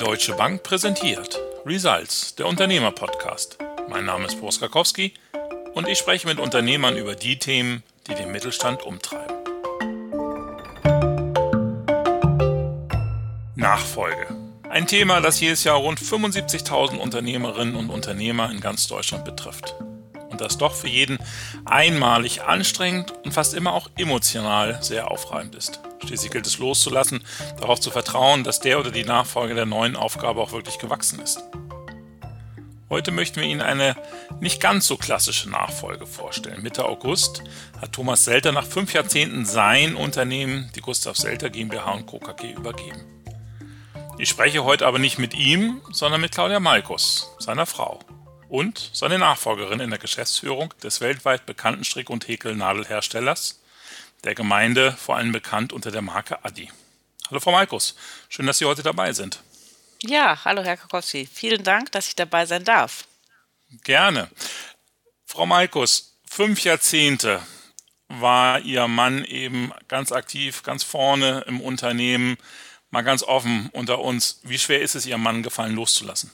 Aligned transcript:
Deutsche 0.00 0.32
Bank 0.32 0.62
präsentiert 0.62 1.38
Results, 1.66 2.34
der 2.34 2.46
Unternehmer-Podcast. 2.46 3.58
Mein 3.90 4.06
Name 4.06 4.24
ist 4.24 4.40
Boris 4.40 4.58
Karkowski 4.58 5.12
und 5.74 5.86
ich 5.88 5.98
spreche 5.98 6.26
mit 6.26 6.40
Unternehmern 6.40 6.96
über 6.96 7.14
die 7.14 7.38
Themen, 7.38 7.82
die 8.06 8.14
den 8.14 8.32
Mittelstand 8.32 8.82
umtreiben. 8.82 9.36
Nachfolge. 13.56 14.26
Ein 14.70 14.86
Thema, 14.86 15.20
das 15.20 15.38
jedes 15.38 15.64
Jahr 15.64 15.76
rund 15.76 16.00
75.000 16.00 16.96
Unternehmerinnen 16.96 17.76
und 17.76 17.90
Unternehmer 17.90 18.50
in 18.50 18.62
ganz 18.62 18.88
Deutschland 18.88 19.26
betrifft. 19.26 19.74
Und 20.30 20.40
das 20.40 20.56
doch 20.56 20.74
für 20.74 20.88
jeden 20.88 21.18
einmalig 21.66 22.40
anstrengend 22.42 23.12
und 23.22 23.32
fast 23.32 23.52
immer 23.52 23.74
auch 23.74 23.90
emotional 23.98 24.82
sehr 24.82 25.10
aufreibend 25.10 25.56
ist. 25.56 25.78
Schließlich 26.04 26.30
gilt 26.30 26.46
es 26.46 26.58
loszulassen, 26.58 27.24
darauf 27.58 27.80
zu 27.80 27.90
vertrauen, 27.90 28.44
dass 28.44 28.60
der 28.60 28.80
oder 28.80 28.90
die 28.90 29.04
Nachfolger 29.04 29.54
der 29.54 29.66
neuen 29.66 29.96
Aufgabe 29.96 30.40
auch 30.40 30.52
wirklich 30.52 30.78
gewachsen 30.78 31.20
ist. 31.20 31.42
Heute 32.88 33.12
möchten 33.12 33.40
wir 33.40 33.46
Ihnen 33.46 33.62
eine 33.62 33.94
nicht 34.40 34.60
ganz 34.60 34.86
so 34.88 34.96
klassische 34.96 35.48
Nachfolge 35.48 36.06
vorstellen. 36.06 36.62
Mitte 36.62 36.86
August 36.86 37.44
hat 37.80 37.92
Thomas 37.92 38.24
Selter 38.24 38.50
nach 38.50 38.66
fünf 38.66 38.92
Jahrzehnten 38.92 39.46
sein 39.46 39.94
Unternehmen, 39.94 40.70
die 40.74 40.80
Gustav 40.80 41.16
Selter 41.16 41.50
GmbH 41.50 42.02
Co. 42.02 42.18
KG, 42.18 42.52
übergeben. 42.52 43.04
Ich 44.18 44.28
spreche 44.28 44.64
heute 44.64 44.88
aber 44.88 44.98
nicht 44.98 45.20
mit 45.20 45.34
ihm, 45.34 45.80
sondern 45.92 46.20
mit 46.20 46.32
Claudia 46.32 46.58
Malkus, 46.58 47.30
seiner 47.38 47.64
Frau, 47.64 48.00
und 48.48 48.90
seine 48.92 49.20
Nachfolgerin 49.20 49.78
in 49.78 49.90
der 49.90 50.00
Geschäftsführung 50.00 50.74
des 50.82 51.00
weltweit 51.00 51.46
bekannten 51.46 51.84
Strick- 51.84 52.10
und 52.10 52.26
Häkelnadelherstellers 52.26 53.59
der 54.24 54.34
Gemeinde 54.34 54.92
vor 54.92 55.16
allem 55.16 55.32
bekannt 55.32 55.72
unter 55.72 55.90
der 55.90 56.02
Marke 56.02 56.44
Adi. 56.44 56.70
Hallo 57.28 57.40
Frau 57.40 57.52
Malkus, 57.52 57.96
schön, 58.28 58.46
dass 58.46 58.58
Sie 58.58 58.64
heute 58.64 58.82
dabei 58.82 59.12
sind. 59.12 59.42
Ja, 60.02 60.44
hallo 60.44 60.62
Herr 60.62 60.76
Kokowski. 60.76 61.28
Vielen 61.32 61.62
Dank, 61.62 61.92
dass 61.92 62.08
ich 62.08 62.16
dabei 62.16 62.46
sein 62.46 62.64
darf. 62.64 63.04
Gerne. 63.84 64.28
Frau 65.26 65.46
Malkus, 65.46 66.16
fünf 66.28 66.64
Jahrzehnte 66.64 67.40
war 68.08 68.60
Ihr 68.60 68.88
Mann 68.88 69.24
eben 69.24 69.72
ganz 69.88 70.10
aktiv, 70.10 70.62
ganz 70.62 70.82
vorne 70.82 71.44
im 71.46 71.60
Unternehmen. 71.60 72.36
Mal 72.90 73.02
ganz 73.02 73.22
offen 73.22 73.68
unter 73.72 74.00
uns, 74.00 74.40
wie 74.42 74.58
schwer 74.58 74.80
ist 74.80 74.96
es 74.96 75.06
Ihrem 75.06 75.22
Mann 75.22 75.42
gefallen, 75.42 75.76
loszulassen? 75.76 76.32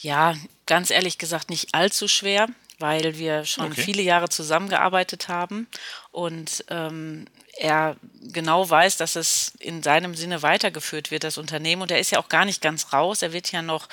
Ja, 0.00 0.34
ganz 0.66 0.90
ehrlich 0.90 1.18
gesagt 1.18 1.50
nicht 1.50 1.74
allzu 1.74 2.08
schwer 2.08 2.48
weil 2.78 3.18
wir 3.18 3.44
schon 3.44 3.72
okay. 3.72 3.80
viele 3.80 4.02
Jahre 4.02 4.28
zusammengearbeitet 4.28 5.28
haben 5.28 5.66
und 6.10 6.64
ähm, 6.68 7.26
er 7.58 7.96
genau 8.20 8.68
weiß, 8.68 8.96
dass 8.98 9.16
es 9.16 9.52
in 9.58 9.82
seinem 9.82 10.14
Sinne 10.14 10.42
weitergeführt 10.42 11.10
wird, 11.10 11.24
das 11.24 11.38
Unternehmen. 11.38 11.82
Und 11.82 11.90
er 11.90 11.98
ist 11.98 12.10
ja 12.10 12.18
auch 12.18 12.28
gar 12.28 12.44
nicht 12.44 12.60
ganz 12.60 12.92
raus. 12.92 13.22
Er 13.22 13.32
wird 13.32 13.50
ja 13.50 13.62
noch 13.62 13.88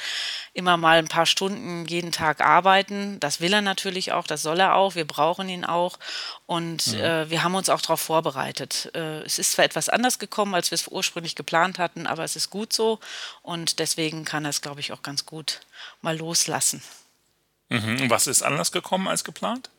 immer 0.54 0.76
mal 0.76 0.98
ein 0.98 1.08
paar 1.08 1.26
Stunden 1.26 1.86
jeden 1.86 2.12
Tag 2.12 2.42
arbeiten. 2.42 3.20
Das 3.20 3.40
will 3.40 3.54
er 3.54 3.62
natürlich 3.62 4.12
auch, 4.12 4.28
das 4.28 4.42
soll 4.42 4.60
er 4.60 4.76
auch. 4.76 4.96
Wir 4.96 5.06
brauchen 5.06 5.50
ihn 5.50 5.66
auch. 5.66 5.98
Und. 6.46 6.88
Mhm. 6.88 7.00
äh, 7.00 7.30
wir 7.30 7.44
haben 7.44 7.56
uns 7.56 7.70
auch 7.70 7.82
darauf 7.82 8.02
vorbereitet. 8.02 8.92
Äh, 8.94 9.22
es 9.22 9.40
ist 9.40 9.54
zwar 9.54 9.66
etwas 9.66 9.90
anders 9.90 10.20
gekommen, 10.20 10.54
als 10.54 10.72
wir 10.72 10.76
es 10.76 10.88
ursprünglich 10.88 11.36
geplant 11.36 11.80
hatten, 11.80 12.06
aber 12.06 12.24
es 12.24 12.36
ist 12.36 12.50
gut 12.50 12.74
so. 12.74 13.00
Und 13.42 13.80
deswegen 13.80 14.26
kann 14.26 14.46
er 14.46 14.50
es, 14.50 14.62
glaube 14.62 14.82
ich, 14.82 14.92
auch 14.92 15.02
ganz 15.02 15.26
gut 15.26 15.62
mal 16.02 16.18
loslassen. 16.18 16.82
Mhm. 17.70 18.10
Was 18.10 18.28
ist 18.28 18.44
anders 18.44 18.72
gekommen 18.72 19.08
als 19.08 19.24
geplant? 19.24 19.70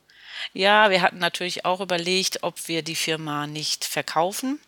Ja, 0.53 0.91
wir 0.91 1.01
hatten 1.01 1.19
natürlich 1.19 1.65
auch 1.65 1.81
überlegt, 1.81 2.43
ob 2.43 2.69
wir 2.69 2.83
die 2.83 2.97
Firma 2.97 3.47
nicht 3.47 3.85
verkaufen. 3.85 4.61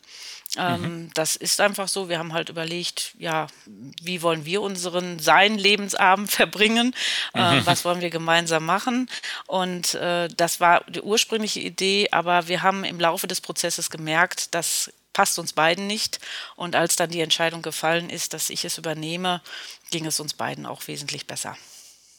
Ähm, 0.56 0.82
mhm. 0.82 1.10
Das 1.14 1.36
ist 1.36 1.60
einfach 1.60 1.88
so. 1.88 2.08
Wir 2.08 2.18
haben 2.18 2.32
halt 2.32 2.48
überlegt, 2.48 3.14
ja, 3.18 3.48
wie 3.66 4.22
wollen 4.22 4.44
wir 4.44 4.62
unseren 4.62 5.18
seinen 5.18 5.58
Lebensabend 5.58 6.30
verbringen? 6.30 6.94
Äh, 7.34 7.60
mhm. 7.60 7.66
Was 7.66 7.84
wollen 7.84 8.00
wir 8.00 8.10
gemeinsam 8.10 8.64
machen? 8.64 9.10
Und 9.46 9.94
äh, 9.94 10.28
das 10.28 10.60
war 10.60 10.84
die 10.84 11.02
ursprüngliche 11.02 11.60
Idee, 11.60 12.08
aber 12.12 12.48
wir 12.48 12.62
haben 12.62 12.84
im 12.84 13.00
Laufe 13.00 13.26
des 13.26 13.40
Prozesses 13.40 13.90
gemerkt, 13.90 14.54
das 14.54 14.92
passt 15.12 15.38
uns 15.38 15.52
beiden 15.52 15.86
nicht. 15.86 16.20
Und 16.56 16.76
als 16.76 16.96
dann 16.96 17.10
die 17.10 17.20
Entscheidung 17.20 17.62
gefallen 17.62 18.10
ist, 18.10 18.32
dass 18.32 18.50
ich 18.50 18.64
es 18.64 18.78
übernehme, 18.78 19.42
ging 19.90 20.06
es 20.06 20.20
uns 20.20 20.34
beiden 20.34 20.66
auch 20.66 20.86
wesentlich 20.86 21.26
besser. 21.26 21.56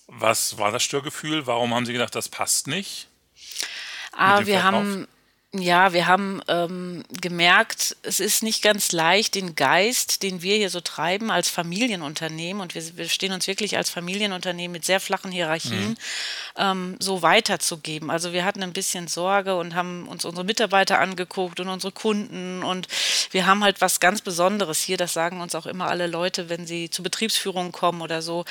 Was 0.08 0.58
war 0.58 0.72
das 0.72 0.84
Störgefühl? 0.84 1.48
Warum 1.48 1.74
haben 1.74 1.86
Sie 1.86 1.94
gedacht, 1.94 2.16
das 2.16 2.30
passt 2.30 2.68
nicht? 2.68 3.10
Ah, 4.14 4.46
wir 4.46 4.64
haben 4.64 5.08
ja, 5.54 5.94
wir 5.94 6.08
haben 6.08 6.42
ähm, 6.50 7.04
gemerkt, 7.22 7.96
es 8.04 8.20
ist 8.20 8.44
nicht 8.44 8.62
ganz 8.62 8.92
leicht, 8.92 9.34
den 9.34 9.56
Geist, 9.56 10.22
den 10.22 10.42
wir 10.42 10.58
hier 10.58 10.70
so 10.70 10.82
treiben 10.82 11.32
als 11.32 11.48
Familienunternehmen, 11.50 12.62
und 12.62 12.76
wir, 12.76 12.98
wir 12.98 13.08
stehen 13.08 13.32
uns 13.32 13.48
wirklich 13.48 13.78
als 13.78 13.90
Familienunternehmen 13.90 14.74
mit 14.74 14.84
sehr 14.84 15.00
flachen 15.00 15.32
Hierarchien, 15.32 15.92
mhm. 15.92 15.98
ähm, 16.58 16.96
so 17.00 17.22
weiterzugeben. 17.22 18.12
Also 18.12 18.34
wir 18.34 18.44
hatten 18.44 18.62
ein 18.62 18.74
bisschen 18.74 19.08
Sorge 19.08 19.56
und 19.56 19.74
haben 19.74 20.10
uns 20.10 20.26
unsere 20.26 20.44
Mitarbeiter 20.44 21.00
angeguckt 21.00 21.62
und 21.62 21.70
unsere 21.70 21.94
Kunden 21.94 22.62
und 22.62 22.90
wir 23.32 23.46
haben 23.46 23.64
halt 23.64 23.80
was 23.80 24.02
ganz 24.02 24.20
Besonderes 24.20 24.82
hier, 24.82 24.98
das 24.98 25.14
sagen 25.14 25.40
uns 25.40 25.56
auch 25.56 25.66
immer 25.66 25.88
alle 25.88 26.08
Leute, 26.08 26.50
wenn 26.50 26.68
sie 26.68 26.90
zu 26.90 27.04
Betriebsführungen 27.04 27.72
kommen 27.72 28.02
oder 28.02 28.22
so, 28.22 28.44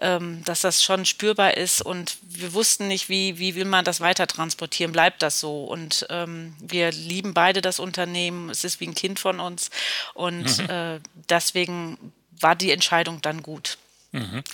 ähm, 0.00 0.42
dass 0.44 0.60
das 0.60 0.84
schon 0.84 1.04
spürbar 1.04 1.56
ist 1.56 1.82
und 1.82 2.16
wir 2.22 2.52
wussten 2.52 2.86
nicht, 2.86 3.08
wie, 3.08 3.38
wie 3.38 3.56
will 3.56 3.64
man 3.64 3.84
das 3.84 4.00
weiter 4.00 4.28
transportieren, 4.28 4.92
bleibt 4.92 5.20
das 5.20 5.40
so 5.40 5.64
und 5.64 6.06
ähm, 6.10 6.43
wir 6.60 6.90
lieben 6.92 7.34
beide 7.34 7.60
das 7.60 7.78
Unternehmen. 7.78 8.50
Es 8.50 8.64
ist 8.64 8.80
wie 8.80 8.86
ein 8.86 8.94
Kind 8.94 9.18
von 9.18 9.40
uns. 9.40 9.70
Und 10.14 10.58
mhm. 10.58 10.70
äh, 10.70 11.00
deswegen 11.28 12.12
war 12.40 12.56
die 12.56 12.70
Entscheidung 12.70 13.20
dann 13.22 13.42
gut. 13.42 13.78
Mhm. 14.12 14.44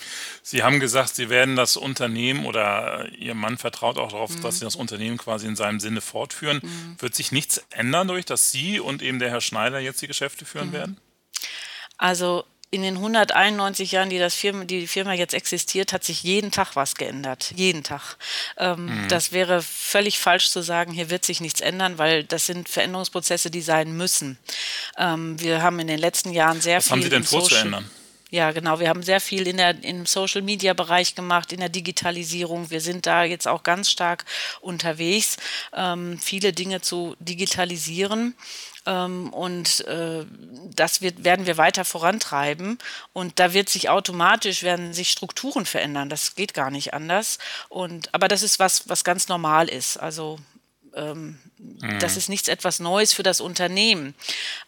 Sie 0.41 0.63
haben 0.63 0.79
gesagt, 0.79 1.15
Sie 1.15 1.29
werden 1.29 1.55
das 1.55 1.77
Unternehmen 1.77 2.45
oder 2.45 3.07
Ihr 3.11 3.35
Mann 3.35 3.59
vertraut 3.59 3.99
auch 3.99 4.11
darauf, 4.11 4.35
mhm. 4.35 4.41
dass 4.41 4.57
Sie 4.57 4.65
das 4.65 4.75
Unternehmen 4.75 5.17
quasi 5.17 5.45
in 5.45 5.55
seinem 5.55 5.79
Sinne 5.79 6.01
fortführen. 6.01 6.61
Mhm. 6.63 6.95
Wird 6.99 7.13
sich 7.13 7.31
nichts 7.31 7.63
ändern, 7.69 8.07
durch 8.07 8.25
dass 8.25 8.51
Sie 8.51 8.79
und 8.79 9.03
eben 9.03 9.19
der 9.19 9.29
Herr 9.29 9.41
Schneider 9.41 9.79
jetzt 9.79 10.01
die 10.01 10.07
Geschäfte 10.07 10.45
führen 10.45 10.69
mhm. 10.69 10.73
werden? 10.73 11.01
Also 11.97 12.45
in 12.71 12.83
den 12.83 12.95
191 12.95 13.91
Jahren, 13.91 14.09
die 14.09 14.17
das 14.17 14.33
Firma, 14.33 14.63
die 14.63 14.87
Firma 14.87 15.13
jetzt 15.13 15.33
existiert, 15.33 15.91
hat 15.91 16.05
sich 16.05 16.23
jeden 16.23 16.51
Tag 16.51 16.77
was 16.77 16.95
geändert. 16.95 17.51
Jeden 17.55 17.83
Tag. 17.83 18.15
Ähm, 18.57 18.85
mhm. 18.85 19.07
Das 19.09 19.33
wäre 19.33 19.61
völlig 19.61 20.19
falsch 20.19 20.49
zu 20.49 20.61
sagen, 20.61 20.93
hier 20.93 21.09
wird 21.09 21.25
sich 21.25 21.41
nichts 21.41 21.59
ändern, 21.59 21.97
weil 21.97 22.23
das 22.23 22.45
sind 22.45 22.69
Veränderungsprozesse, 22.69 23.51
die 23.51 23.61
sein 23.61 23.95
müssen. 23.97 24.39
Ähm, 24.97 25.37
wir 25.41 25.61
haben 25.61 25.79
in 25.79 25.87
den 25.87 25.99
letzten 25.99 26.31
Jahren 26.31 26.61
sehr 26.61 26.77
was 26.77 26.85
viel. 26.85 26.91
Was 26.91 26.91
haben 26.91 27.03
Sie 27.03 27.09
denn 27.09 27.23
vor 27.25 27.43
zu 27.43 27.55
ändern? 27.55 27.89
Ja, 28.31 28.51
genau. 28.53 28.79
Wir 28.79 28.87
haben 28.87 29.03
sehr 29.03 29.19
viel 29.19 29.45
in 29.45 29.57
der, 29.57 29.83
im 29.83 30.05
Social 30.05 30.41
Media 30.41 30.73
Bereich 30.73 31.15
gemacht, 31.15 31.51
in 31.51 31.59
der 31.59 31.67
Digitalisierung. 31.67 32.69
Wir 32.69 32.79
sind 32.79 33.05
da 33.05 33.25
jetzt 33.25 33.45
auch 33.45 33.63
ganz 33.63 33.91
stark 33.91 34.23
unterwegs, 34.61 35.35
ähm, 35.73 36.17
viele 36.17 36.53
Dinge 36.53 36.79
zu 36.79 37.17
digitalisieren. 37.19 38.33
Ähm, 38.85 39.31
und 39.33 39.85
äh, 39.85 40.25
das 40.75 41.01
wird, 41.01 41.23
werden 41.23 41.45
wir 41.45 41.57
weiter 41.57 41.85
vorantreiben. 41.85 42.79
Und 43.13 43.39
da 43.39 43.53
wird 43.53 43.69
sich 43.69 43.89
automatisch, 43.89 44.63
werden 44.63 44.93
sich 44.93 45.11
Strukturen 45.11 45.65
verändern. 45.65 46.09
Das 46.09 46.35
geht 46.35 46.53
gar 46.53 46.71
nicht 46.71 46.93
anders. 46.93 47.37
Und, 47.69 48.13
aber 48.13 48.27
das 48.27 48.41
ist 48.41 48.59
was, 48.59 48.89
was 48.89 49.03
ganz 49.03 49.27
normal 49.27 49.69
ist. 49.69 49.97
Also 49.97 50.39
ähm, 50.95 51.39
mhm. 51.57 51.99
das 51.99 52.17
ist 52.17 52.29
nichts 52.29 52.47
etwas 52.47 52.79
Neues 52.79 53.13
für 53.13 53.23
das 53.23 53.41
Unternehmen, 53.41 54.15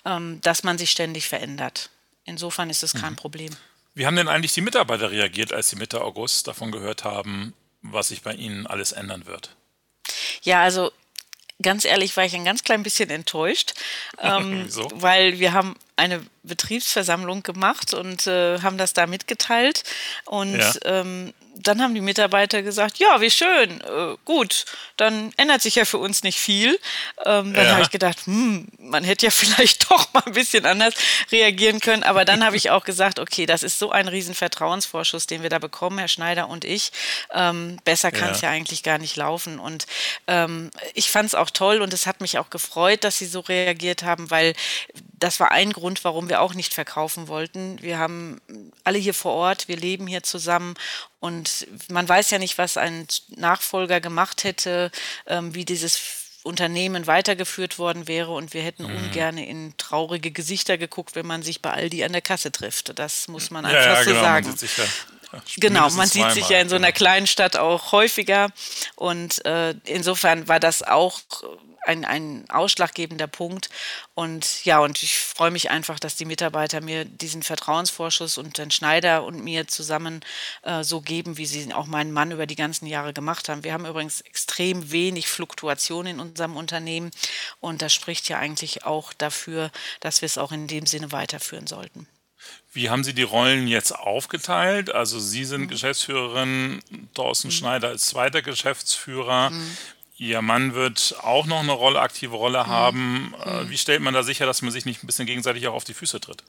ähm, 0.06 0.40
dass 0.41 0.63
man 0.63 0.78
sich 0.78 0.91
ständig 0.91 1.28
verändert. 1.28 1.90
Insofern 2.25 2.69
ist 2.69 2.84
es 2.84 2.94
kein 2.94 3.13
mhm. 3.13 3.18
Problem. 3.18 3.56
Wie 3.95 4.07
haben 4.07 4.16
denn 4.16 4.28
eigentlich 4.28 4.53
die 4.53 4.62
Mitarbeiter 4.62 5.12
reagiert, 5.12 5.53
als 5.53 5.69
sie 5.69 5.75
Mitte 5.75 6.01
August 6.01 6.47
davon 6.47 6.72
gehört 6.72 7.03
haben, 7.03 7.53
was 7.81 8.07
sich 8.07 8.22
bei 8.22 8.34
ihnen 8.34 8.66
alles 8.66 8.91
ändern 8.91 9.25
wird? 9.25 9.56
Ja, 10.41 10.62
also 10.63 10.91
ganz 11.62 11.86
ehrlich 11.86 12.16
war 12.18 12.25
ich 12.25 12.36
ein 12.36 12.46
ganz 12.46 12.64
klein 12.64 12.84
bisschen 12.84 13.09
enttäuscht, 13.09 13.74
ähm, 14.22 14.68
weil 14.95 15.39
wir 15.39 15.54
haben 15.54 15.75
eine 15.95 16.25
Betriebsversammlung 16.44 17.44
gemacht 17.44 17.94
und 17.94 18.28
äh, 18.28 18.60
haben 18.60 18.78
das 18.78 18.94
da 18.94 19.07
mitgeteilt. 19.07 19.83
Und 20.25 20.57
ja. 20.57 20.74
ähm, 20.86 21.33
dann 21.56 21.82
haben 21.82 21.94
die 21.94 22.02
Mitarbeiter 22.02 22.62
gesagt, 22.62 22.98
ja, 22.98 23.22
wie 23.22 23.30
schön, 23.30 23.82
äh, 23.82 24.16
gut, 24.26 24.66
dann 24.98 25.32
ändert 25.38 25.62
sich 25.62 25.76
ja 25.76 25.86
für 25.86 25.98
uns 25.98 26.24
nicht 26.24 26.40
viel. 26.40 26.80
Ähm, 27.26 27.54
dann 27.54 27.66
ja. 27.66 27.72
habe 27.74 27.82
ich 27.82 27.90
gedacht, 27.90 28.26
hm, 28.26 28.68
man 28.80 29.04
hätte 29.04 29.26
ja 29.28 29.32
vielleicht 29.32 29.90
doch 29.90 30.12
mal 30.14 30.24
ein 30.26 30.34
bisschen 30.34 30.66
anders 30.66 30.94
reagieren 31.32 31.80
können. 31.80 32.04
Aber 32.04 32.26
dann 32.26 32.44
habe 32.44 32.58
ich 32.58 32.70
auch 32.70 32.84
gesagt, 32.84 33.20
okay, 33.20 33.46
das 33.46 33.64
ist 33.64 33.80
so 33.80 33.92
ein 33.92 34.08
riesen 34.08 34.36
Vertrauensvorschuss, 34.36 35.28
den 35.28 35.44
wir 35.44 35.50
da 35.50 35.60
bekommen, 35.60 36.00
Herr 36.00 36.08
Schneider 36.08 36.50
und 36.50 36.66
ich. 36.66 36.92
Ähm, 37.34 37.78
besser 37.84 38.12
kann 38.12 38.32
es 38.32 38.42
ja. 38.42 38.50
ja. 38.50 38.56
eigentlich 38.56 38.84
gar 38.84 38.98
nicht 38.98 39.16
laufen. 39.16 39.60
Und 39.60 39.86
ähm, 40.28 40.72
ich 40.94 41.12
fand 41.12 41.28
es 41.28 41.36
auch 41.36 41.50
toll 41.50 41.82
und 41.82 41.94
es 41.94 42.08
hat 42.08 42.22
mich 42.22 42.38
auch 42.38 42.50
gefreut, 42.50 43.04
dass 43.04 43.18
Sie 43.18 43.26
so 43.26 43.42
reagiert 43.42 44.04
haben, 44.04 44.32
weil 44.32 44.54
das 45.24 45.40
war 45.40 45.52
ein 45.52 45.72
Grund, 45.72 46.04
warum 46.04 46.28
wir 46.28 46.42
auch 46.42 46.54
nicht 46.54 46.74
verkaufen 46.74 47.30
wollten. 47.30 47.81
Wir 47.81 47.98
haben 47.98 48.42
alle 48.84 49.00
hier 49.00 49.14
vor 49.14 49.31
Ort, 49.31 49.70
wir 49.70 49.78
leben 49.78 50.06
hier 50.06 50.22
zusammen 50.22 50.74
und 51.22 51.66
man 51.90 52.10
weiß 52.10 52.30
ja 52.31 52.40
nicht, 52.40 52.58
was 52.58 52.75
ein 52.75 53.08
Nachfolger 53.30 54.02
gemacht 54.02 54.44
hätte, 54.44 54.92
ähm, 55.25 55.56
wie 55.56 55.64
dieses 55.64 56.02
Unternehmen 56.44 57.08
weitergeführt 57.08 57.80
worden 57.80 58.10
wäre 58.10 58.34
und 58.34 58.54
wir 58.54 58.64
hätten 58.64 58.84
mhm. 58.84 58.98
ungern 58.98 59.38
in 59.38 59.78
traurige 59.78 60.31
Gesichter 60.31 60.78
geguckt, 60.78 61.16
wenn 61.16 61.26
man 61.26 61.42
sich 61.42 61.62
bei 61.62 61.72
Aldi 61.72 62.04
an 62.04 62.12
der 62.12 62.22
Kasse 62.22 62.52
trifft. 62.52 63.00
Das 63.00 63.30
muss 63.30 63.50
man 63.50 63.64
einfach 63.64 63.80
ja, 63.80 63.94
ja, 63.94 64.04
so 64.04 64.10
genau, 64.10 64.22
sagen. 64.22 64.58
Genau, 65.57 65.89
man 65.91 66.07
sieht 66.07 66.31
sich 66.31 66.50
ja 66.50 66.59
in 66.59 66.69
so 66.69 66.75
einer 66.75 66.88
genau. 66.88 66.97
kleinen 66.97 67.27
Stadt 67.27 67.56
auch 67.57 67.91
häufiger 67.91 68.50
und 68.95 69.45
äh, 69.45 69.75
insofern 69.85 70.47
war 70.47 70.59
das 70.59 70.83
auch 70.83 71.19
ein, 71.85 72.06
ein 72.06 72.45
ausschlaggebender 72.50 73.27
Punkt. 73.27 73.69
Und 74.13 74.63
ja, 74.65 74.80
und 74.80 75.03
ich 75.03 75.18
freue 75.18 75.51
mich 75.51 75.69
einfach, 75.69 76.00
dass 76.00 76.15
die 76.15 76.25
Mitarbeiter 76.25 76.81
mir 76.81 77.06
diesen 77.06 77.44
Vertrauensvorschuss 77.44 78.38
und 78.38 78.57
den 78.57 78.71
Schneider 78.71 79.24
und 79.24 79.44
mir 79.44 79.68
zusammen 79.68 80.21
äh, 80.63 80.83
so 80.83 81.01
geben, 81.01 81.38
wie 81.38 81.45
sie 81.45 81.74
auch 81.74 81.85
meinen 81.85 82.12
Mann 82.12 82.31
über 82.31 82.45
die 82.47 82.56
ganzen 82.56 82.88
Jahre 82.88 83.13
gemacht 83.13 83.50
haben. 83.50 83.63
Wir 83.63 83.74
haben 83.74 83.85
übrigens 83.85 84.21
extrem 84.21 84.91
wenig 84.91 85.27
Fluktuation 85.27 86.06
in 86.06 86.19
unserem 86.19 86.56
Unternehmen 86.56 87.12
und 87.59 87.81
das 87.81 87.94
spricht 87.94 88.30
ja 88.30 88.39
eigentlich 88.39 88.85
auch 88.85 89.13
dafür, 89.13 89.71
dass 90.00 90.21
wir 90.21 90.27
es 90.27 90.38
auch 90.38 90.51
in 90.51 90.68
dem 90.68 90.85
Sinne 90.85 91.12
weiterführen 91.12 91.68
sollten. 91.68 92.07
Wie 92.72 92.90
haben 92.90 93.04
Sie 93.04 93.13
die 93.13 93.24
Rollen 93.24 93.68
jetzt 93.68 93.92
aufgeteilt? 93.92 94.92
Also 94.92 95.19
Sie 95.19 95.45
sind 95.45 95.62
mhm. 95.62 95.68
Geschäftsführerin, 95.68 96.81
Thorsten 97.13 97.50
mhm. 97.50 97.51
Schneider 97.51 97.92
ist 97.92 98.07
zweiter 98.07 98.42
Geschäftsführer. 98.42 99.51
Mhm. 99.51 99.78
Ihr 100.18 100.42
Mann 100.42 100.74
wird 100.74 101.16
auch 101.22 101.45
noch 101.45 101.60
eine 101.60 101.72
Rolle, 101.72 102.00
aktive 102.00 102.36
Rolle 102.36 102.63
mhm. 102.63 102.68
haben. 102.68 103.36
Äh, 103.45 103.63
mhm. 103.63 103.69
Wie 103.69 103.78
stellt 103.78 104.01
man 104.01 104.13
da 104.13 104.24
sicher, 104.24 104.45
dass 104.45 104.62
man 104.62 104.72
sich 104.72 104.86
nicht 104.86 105.04
ein 105.04 105.07
bisschen 105.07 105.28
gegenseitig 105.28 105.68
auch 105.68 105.74
auf 105.74 105.84
die 105.84 105.94
Füße 105.94 106.19
tritt? 106.19 106.44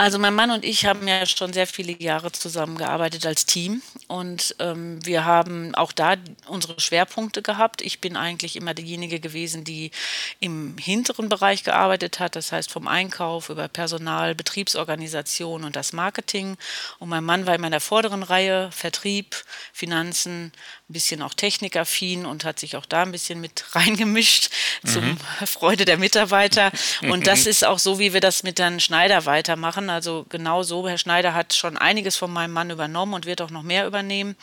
Also 0.00 0.20
mein 0.20 0.34
Mann 0.36 0.52
und 0.52 0.64
ich 0.64 0.86
haben 0.86 1.08
ja 1.08 1.26
schon 1.26 1.52
sehr 1.52 1.66
viele 1.66 2.00
Jahre 2.00 2.30
zusammengearbeitet 2.30 3.26
als 3.26 3.46
Team 3.46 3.82
und 4.06 4.54
ähm, 4.60 5.04
wir 5.04 5.24
haben 5.24 5.74
auch 5.74 5.90
da 5.90 6.14
unsere 6.46 6.78
Schwerpunkte 6.78 7.42
gehabt. 7.42 7.82
Ich 7.82 8.00
bin 8.00 8.16
eigentlich 8.16 8.54
immer 8.54 8.74
diejenige 8.74 9.18
gewesen, 9.18 9.64
die 9.64 9.90
im 10.38 10.78
hinteren 10.78 11.28
Bereich 11.28 11.64
gearbeitet 11.64 12.20
hat, 12.20 12.36
das 12.36 12.52
heißt 12.52 12.70
vom 12.70 12.86
Einkauf 12.86 13.48
über 13.48 13.66
Personal, 13.66 14.36
Betriebsorganisation 14.36 15.64
und 15.64 15.74
das 15.74 15.92
Marketing. 15.92 16.56
Und 17.00 17.08
mein 17.08 17.24
Mann 17.24 17.46
war 17.46 17.56
immer 17.56 17.66
in 17.66 17.72
der 17.72 17.80
vorderen 17.80 18.22
Reihe, 18.22 18.70
Vertrieb, 18.70 19.34
Finanzen, 19.72 20.52
ein 20.88 20.94
bisschen 20.94 21.20
auch 21.20 21.34
technikaffin 21.34 22.24
und 22.24 22.44
hat 22.44 22.58
sich 22.58 22.74
auch 22.74 22.86
da 22.86 23.02
ein 23.02 23.12
bisschen 23.12 23.40
mit 23.40 23.64
reingemischt 23.74 24.50
mhm. 24.82 24.88
zum 24.88 25.16
Freude 25.46 25.84
der 25.84 25.98
Mitarbeiter. 25.98 26.72
Und 27.02 27.26
das 27.26 27.46
ist 27.46 27.64
auch 27.64 27.78
so, 27.78 27.98
wie 27.98 28.14
wir 28.14 28.20
das 28.20 28.42
mit 28.42 28.58
Herrn 28.58 28.80
Schneider 28.80 29.26
weitermachen. 29.26 29.90
Also 29.90 30.24
genau 30.28 30.62
so, 30.62 30.88
Herr 30.88 30.98
Schneider 30.98 31.34
hat 31.34 31.52
schon 31.52 31.76
einiges 31.76 32.16
von 32.16 32.32
meinem 32.32 32.52
Mann 32.52 32.70
übernommen 32.70 33.14
und 33.14 33.26
wird 33.26 33.42
auch 33.42 33.50
noch 33.50 33.62
mehr 33.62 33.86
übernehmen. 33.86 34.36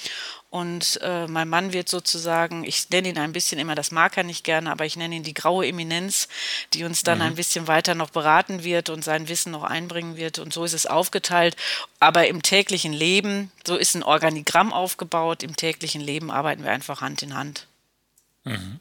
Und 0.56 1.02
äh, 1.02 1.28
mein 1.28 1.50
Mann 1.50 1.74
wird 1.74 1.90
sozusagen, 1.90 2.64
ich 2.64 2.90
nenne 2.90 3.10
ihn 3.10 3.18
ein 3.18 3.34
bisschen 3.34 3.60
immer, 3.60 3.76
das 3.76 3.92
mag 3.92 4.16
er 4.16 4.24
nicht 4.24 4.46
gerne, 4.46 4.72
aber 4.72 4.86
ich 4.86 4.96
nenne 4.96 5.16
ihn 5.16 5.24
die 5.24 5.34
graue 5.34 5.68
Eminenz, 5.68 6.30
die 6.72 6.86
uns 6.86 7.04
dann 7.04 7.18
mhm. 7.18 7.26
ein 7.26 7.36
bisschen 7.36 7.68
weiter 7.68 7.94
noch 7.94 8.10
beraten 8.10 8.64
wird 8.64 8.88
und 8.88 9.04
sein 9.04 9.28
Wissen 9.28 9.52
noch 9.52 9.64
einbringen 9.64 10.16
wird. 10.16 10.40
Und 10.40 10.54
so 10.54 10.64
ist 10.64 10.72
es 10.72 10.86
aufgeteilt. 10.86 11.58
Aber 12.00 12.28
im 12.28 12.42
täglichen 12.42 12.94
Leben, 12.94 13.52
so 13.68 13.76
ist 13.76 13.96
ein 13.96 14.04
Organigramm 14.04 14.72
aufgebaut, 14.72 15.44
im 15.44 15.58
täglichen 15.58 16.00
Leben 16.00 16.32
arbeiten 16.32 16.64
wir 16.64 16.72
einfach 16.72 17.02
Hand 17.02 17.22
in 17.22 17.36
Hand. 17.36 17.68
Mhm. 18.46 18.80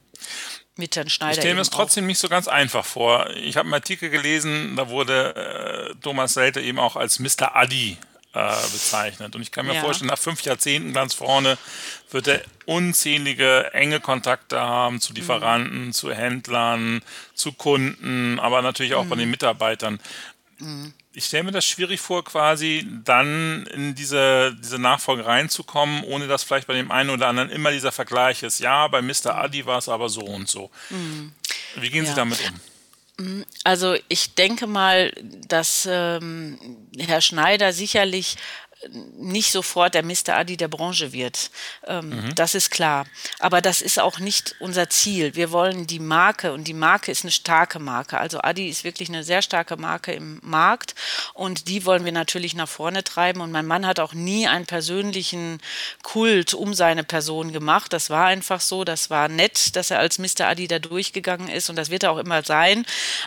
Mit 0.76 0.94
Herrn 0.94 1.10
Schneider. 1.10 1.32
Ich 1.32 1.40
stelle 1.40 1.56
mir 1.56 1.60
es 1.60 1.70
trotzdem 1.70 2.06
nicht 2.06 2.20
so 2.20 2.28
ganz 2.28 2.46
einfach 2.46 2.84
vor. 2.84 3.30
Ich 3.30 3.56
habe 3.56 3.66
einen 3.66 3.74
Artikel 3.74 4.10
gelesen, 4.10 4.76
da 4.76 4.90
wurde 4.90 5.90
äh, 5.90 6.00
Thomas 6.02 6.34
Selte 6.34 6.60
eben 6.60 6.78
auch 6.78 6.94
als 6.94 7.18
Mr. 7.18 7.56
Adi 7.56 7.98
äh, 8.34 8.54
bezeichnet. 8.72 9.34
Und 9.36 9.42
ich 9.42 9.52
kann 9.52 9.66
mir 9.66 9.74
ja. 9.74 9.80
vorstellen, 9.80 10.08
nach 10.08 10.18
fünf 10.18 10.42
Jahrzehnten 10.42 10.92
ganz 10.92 11.14
vorne 11.14 11.56
wird 12.10 12.26
er 12.26 12.42
unzählige 12.66 13.72
enge 13.72 14.00
Kontakte 14.00 14.60
haben 14.60 15.00
zu 15.00 15.12
Lieferanten, 15.12 15.86
mhm. 15.86 15.92
zu 15.92 16.12
Händlern, 16.12 17.02
zu 17.34 17.52
Kunden, 17.52 18.38
aber 18.40 18.62
natürlich 18.62 18.94
auch 18.94 19.04
mhm. 19.04 19.08
bei 19.08 19.16
den 19.16 19.30
Mitarbeitern. 19.30 20.00
Mhm. 20.58 20.92
Ich 21.16 21.26
stelle 21.26 21.44
mir 21.44 21.52
das 21.52 21.64
schwierig 21.64 22.00
vor, 22.00 22.24
quasi 22.24 22.84
dann 23.04 23.66
in 23.68 23.94
diese, 23.94 24.56
diese 24.58 24.80
Nachfolge 24.80 25.24
reinzukommen, 25.24 26.02
ohne 26.02 26.26
dass 26.26 26.42
vielleicht 26.42 26.66
bei 26.66 26.74
dem 26.74 26.90
einen 26.90 27.10
oder 27.10 27.28
anderen 27.28 27.50
immer 27.50 27.70
dieser 27.70 27.92
Vergleich 27.92 28.42
ist. 28.42 28.58
Ja, 28.58 28.88
bei 28.88 29.00
Mr. 29.00 29.36
Adi 29.36 29.64
war 29.64 29.78
es 29.78 29.88
aber 29.88 30.08
so 30.08 30.22
und 30.22 30.48
so. 30.48 30.72
Mhm. 30.90 31.32
Wie 31.76 31.90
gehen 31.90 32.04
ja. 32.04 32.10
Sie 32.10 32.16
damit 32.16 32.40
um? 32.48 32.60
Also 33.62 33.94
ich 34.08 34.34
denke 34.34 34.66
mal, 34.66 35.12
dass 35.46 35.88
ähm, 35.88 36.58
Herr 36.98 37.20
Schneider 37.20 37.72
sicherlich 37.72 38.36
nicht 39.16 39.52
sofort 39.52 39.94
der 39.94 40.04
Mr. 40.04 40.34
Adi 40.34 40.56
der 40.56 40.68
Branche 40.68 41.12
wird. 41.12 41.50
Ähm, 41.86 42.10
mhm. 42.10 42.34
Das 42.34 42.54
ist 42.54 42.70
klar. 42.70 43.06
Aber 43.38 43.60
das 43.60 43.80
ist 43.80 43.98
auch 43.98 44.18
nicht 44.18 44.56
unser 44.58 44.90
Ziel. 44.90 45.34
Wir 45.34 45.50
wollen 45.50 45.86
die 45.86 45.98
Marke 45.98 46.52
und 46.52 46.64
die 46.64 46.74
Marke 46.74 47.10
ist 47.10 47.24
eine 47.24 47.32
starke 47.32 47.78
Marke. 47.78 48.18
Also 48.18 48.40
Adi 48.40 48.68
ist 48.68 48.84
wirklich 48.84 49.08
eine 49.08 49.24
sehr 49.24 49.42
starke 49.42 49.76
Marke 49.76 50.12
im 50.12 50.40
Markt 50.42 50.94
und 51.32 51.68
die 51.68 51.84
wollen 51.84 52.04
wir 52.04 52.12
natürlich 52.12 52.54
nach 52.54 52.68
vorne 52.68 53.04
treiben. 53.04 53.40
Und 53.40 53.52
mein 53.52 53.66
Mann 53.66 53.86
hat 53.86 54.00
auch 54.00 54.14
nie 54.14 54.46
einen 54.46 54.66
persönlichen 54.66 55.60
Kult 56.02 56.54
um 56.54 56.74
seine 56.74 57.04
Person 57.04 57.52
gemacht. 57.52 57.92
Das 57.92 58.10
war 58.10 58.26
einfach 58.26 58.60
so. 58.60 58.84
Das 58.84 59.10
war 59.10 59.28
nett, 59.28 59.76
dass 59.76 59.90
er 59.90 59.98
als 59.98 60.18
Mr. 60.18 60.46
Adi 60.48 60.68
da 60.68 60.78
durchgegangen 60.78 61.48
ist 61.48 61.70
und 61.70 61.76
das 61.76 61.90
wird 61.90 62.02
er 62.02 62.12
auch 62.12 62.18
immer 62.18 62.42
sein. 62.42 62.84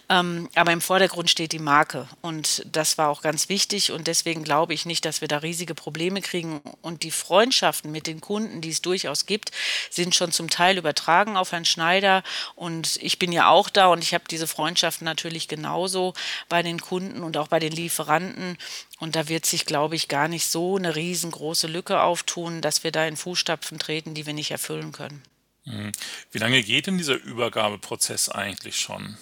Ähm, 0.09 0.49
aber 0.55 0.71
im 0.71 0.81
Vordergrund 0.81 1.29
steht 1.29 1.51
die 1.51 1.59
Marke 1.59 2.07
und 2.21 2.65
das 2.71 2.97
war 2.97 3.09
auch 3.09 3.21
ganz 3.21 3.49
wichtig 3.49 3.91
und 3.91 4.07
deswegen 4.07 4.43
glaube 4.43 4.73
ich 4.73 4.85
nicht, 4.85 5.05
dass 5.05 5.21
wir 5.21 5.27
da 5.27 5.37
riesige 5.47 5.73
Probleme 5.73 6.21
kriegen. 6.21 6.61
Und 6.81 7.03
die 7.03 7.11
Freundschaften 7.11 7.91
mit 7.91 8.07
den 8.07 8.21
Kunden, 8.21 8.61
die 8.61 8.69
es 8.69 8.81
durchaus 8.81 9.25
gibt, 9.25 9.51
sind 9.89 10.13
schon 10.13 10.31
zum 10.31 10.49
Teil 10.49 10.77
übertragen 10.77 11.37
auf 11.37 11.51
Herrn 11.51 11.65
Schneider. 11.65 12.23
Und 12.55 12.97
ich 13.01 13.17
bin 13.19 13.31
ja 13.31 13.49
auch 13.49 13.69
da 13.69 13.87
und 13.87 14.03
ich 14.03 14.13
habe 14.13 14.25
diese 14.29 14.47
Freundschaften 14.47 15.05
natürlich 15.05 15.47
genauso 15.47 16.13
bei 16.49 16.61
den 16.63 16.79
Kunden 16.79 17.23
und 17.23 17.37
auch 17.37 17.47
bei 17.47 17.59
den 17.59 17.71
Lieferanten. 17.71 18.57
Und 18.99 19.15
da 19.15 19.27
wird 19.27 19.45
sich, 19.45 19.65
glaube 19.65 19.95
ich, 19.95 20.07
gar 20.07 20.27
nicht 20.27 20.47
so 20.47 20.75
eine 20.75 20.95
riesengroße 20.95 21.67
Lücke 21.67 22.01
auftun, 22.01 22.61
dass 22.61 22.83
wir 22.83 22.91
da 22.91 23.05
in 23.05 23.15
Fußstapfen 23.15 23.79
treten, 23.79 24.13
die 24.13 24.25
wir 24.25 24.33
nicht 24.33 24.51
erfüllen 24.51 24.91
können. 24.91 25.21
Mhm. 25.65 25.91
Wie 26.31 26.39
lange 26.39 26.63
geht 26.63 26.87
denn 26.87 26.97
dieser 26.97 27.15
Übergabeprozess 27.15 28.29
eigentlich 28.29 28.77
schon? 28.77 29.17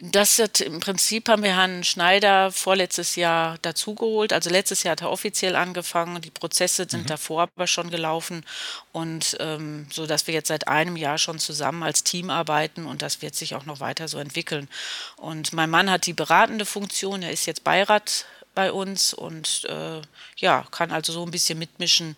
Das 0.00 0.38
hat, 0.38 0.60
im 0.60 0.78
Prinzip 0.78 1.28
haben 1.28 1.42
wir 1.42 1.56
Herrn 1.56 1.82
Schneider 1.82 2.52
vorletztes 2.52 3.16
Jahr 3.16 3.58
dazugeholt. 3.62 4.32
Also 4.32 4.48
letztes 4.48 4.84
Jahr 4.84 4.92
hat 4.92 5.02
er 5.02 5.10
offiziell 5.10 5.56
angefangen. 5.56 6.22
Die 6.22 6.30
Prozesse 6.30 6.86
sind 6.88 7.02
mhm. 7.02 7.06
davor 7.06 7.42
aber 7.42 7.66
schon 7.66 7.90
gelaufen 7.90 8.44
und 8.92 9.36
ähm, 9.40 9.88
so, 9.90 10.06
dass 10.06 10.28
wir 10.28 10.34
jetzt 10.34 10.48
seit 10.48 10.68
einem 10.68 10.94
Jahr 10.94 11.18
schon 11.18 11.40
zusammen 11.40 11.82
als 11.82 12.04
Team 12.04 12.30
arbeiten 12.30 12.86
und 12.86 13.02
das 13.02 13.22
wird 13.22 13.34
sich 13.34 13.56
auch 13.56 13.66
noch 13.66 13.80
weiter 13.80 14.06
so 14.06 14.18
entwickeln. 14.18 14.68
Und 15.16 15.52
mein 15.52 15.68
Mann 15.68 15.90
hat 15.90 16.06
die 16.06 16.12
beratende 16.12 16.64
Funktion. 16.64 17.22
Er 17.22 17.32
ist 17.32 17.46
jetzt 17.46 17.64
Beirat 17.64 18.24
bei 18.54 18.70
uns 18.70 19.12
und 19.12 19.64
äh, 19.64 20.00
ja, 20.36 20.64
kann 20.70 20.92
also 20.92 21.12
so 21.12 21.24
ein 21.24 21.32
bisschen 21.32 21.58
mitmischen. 21.58 22.14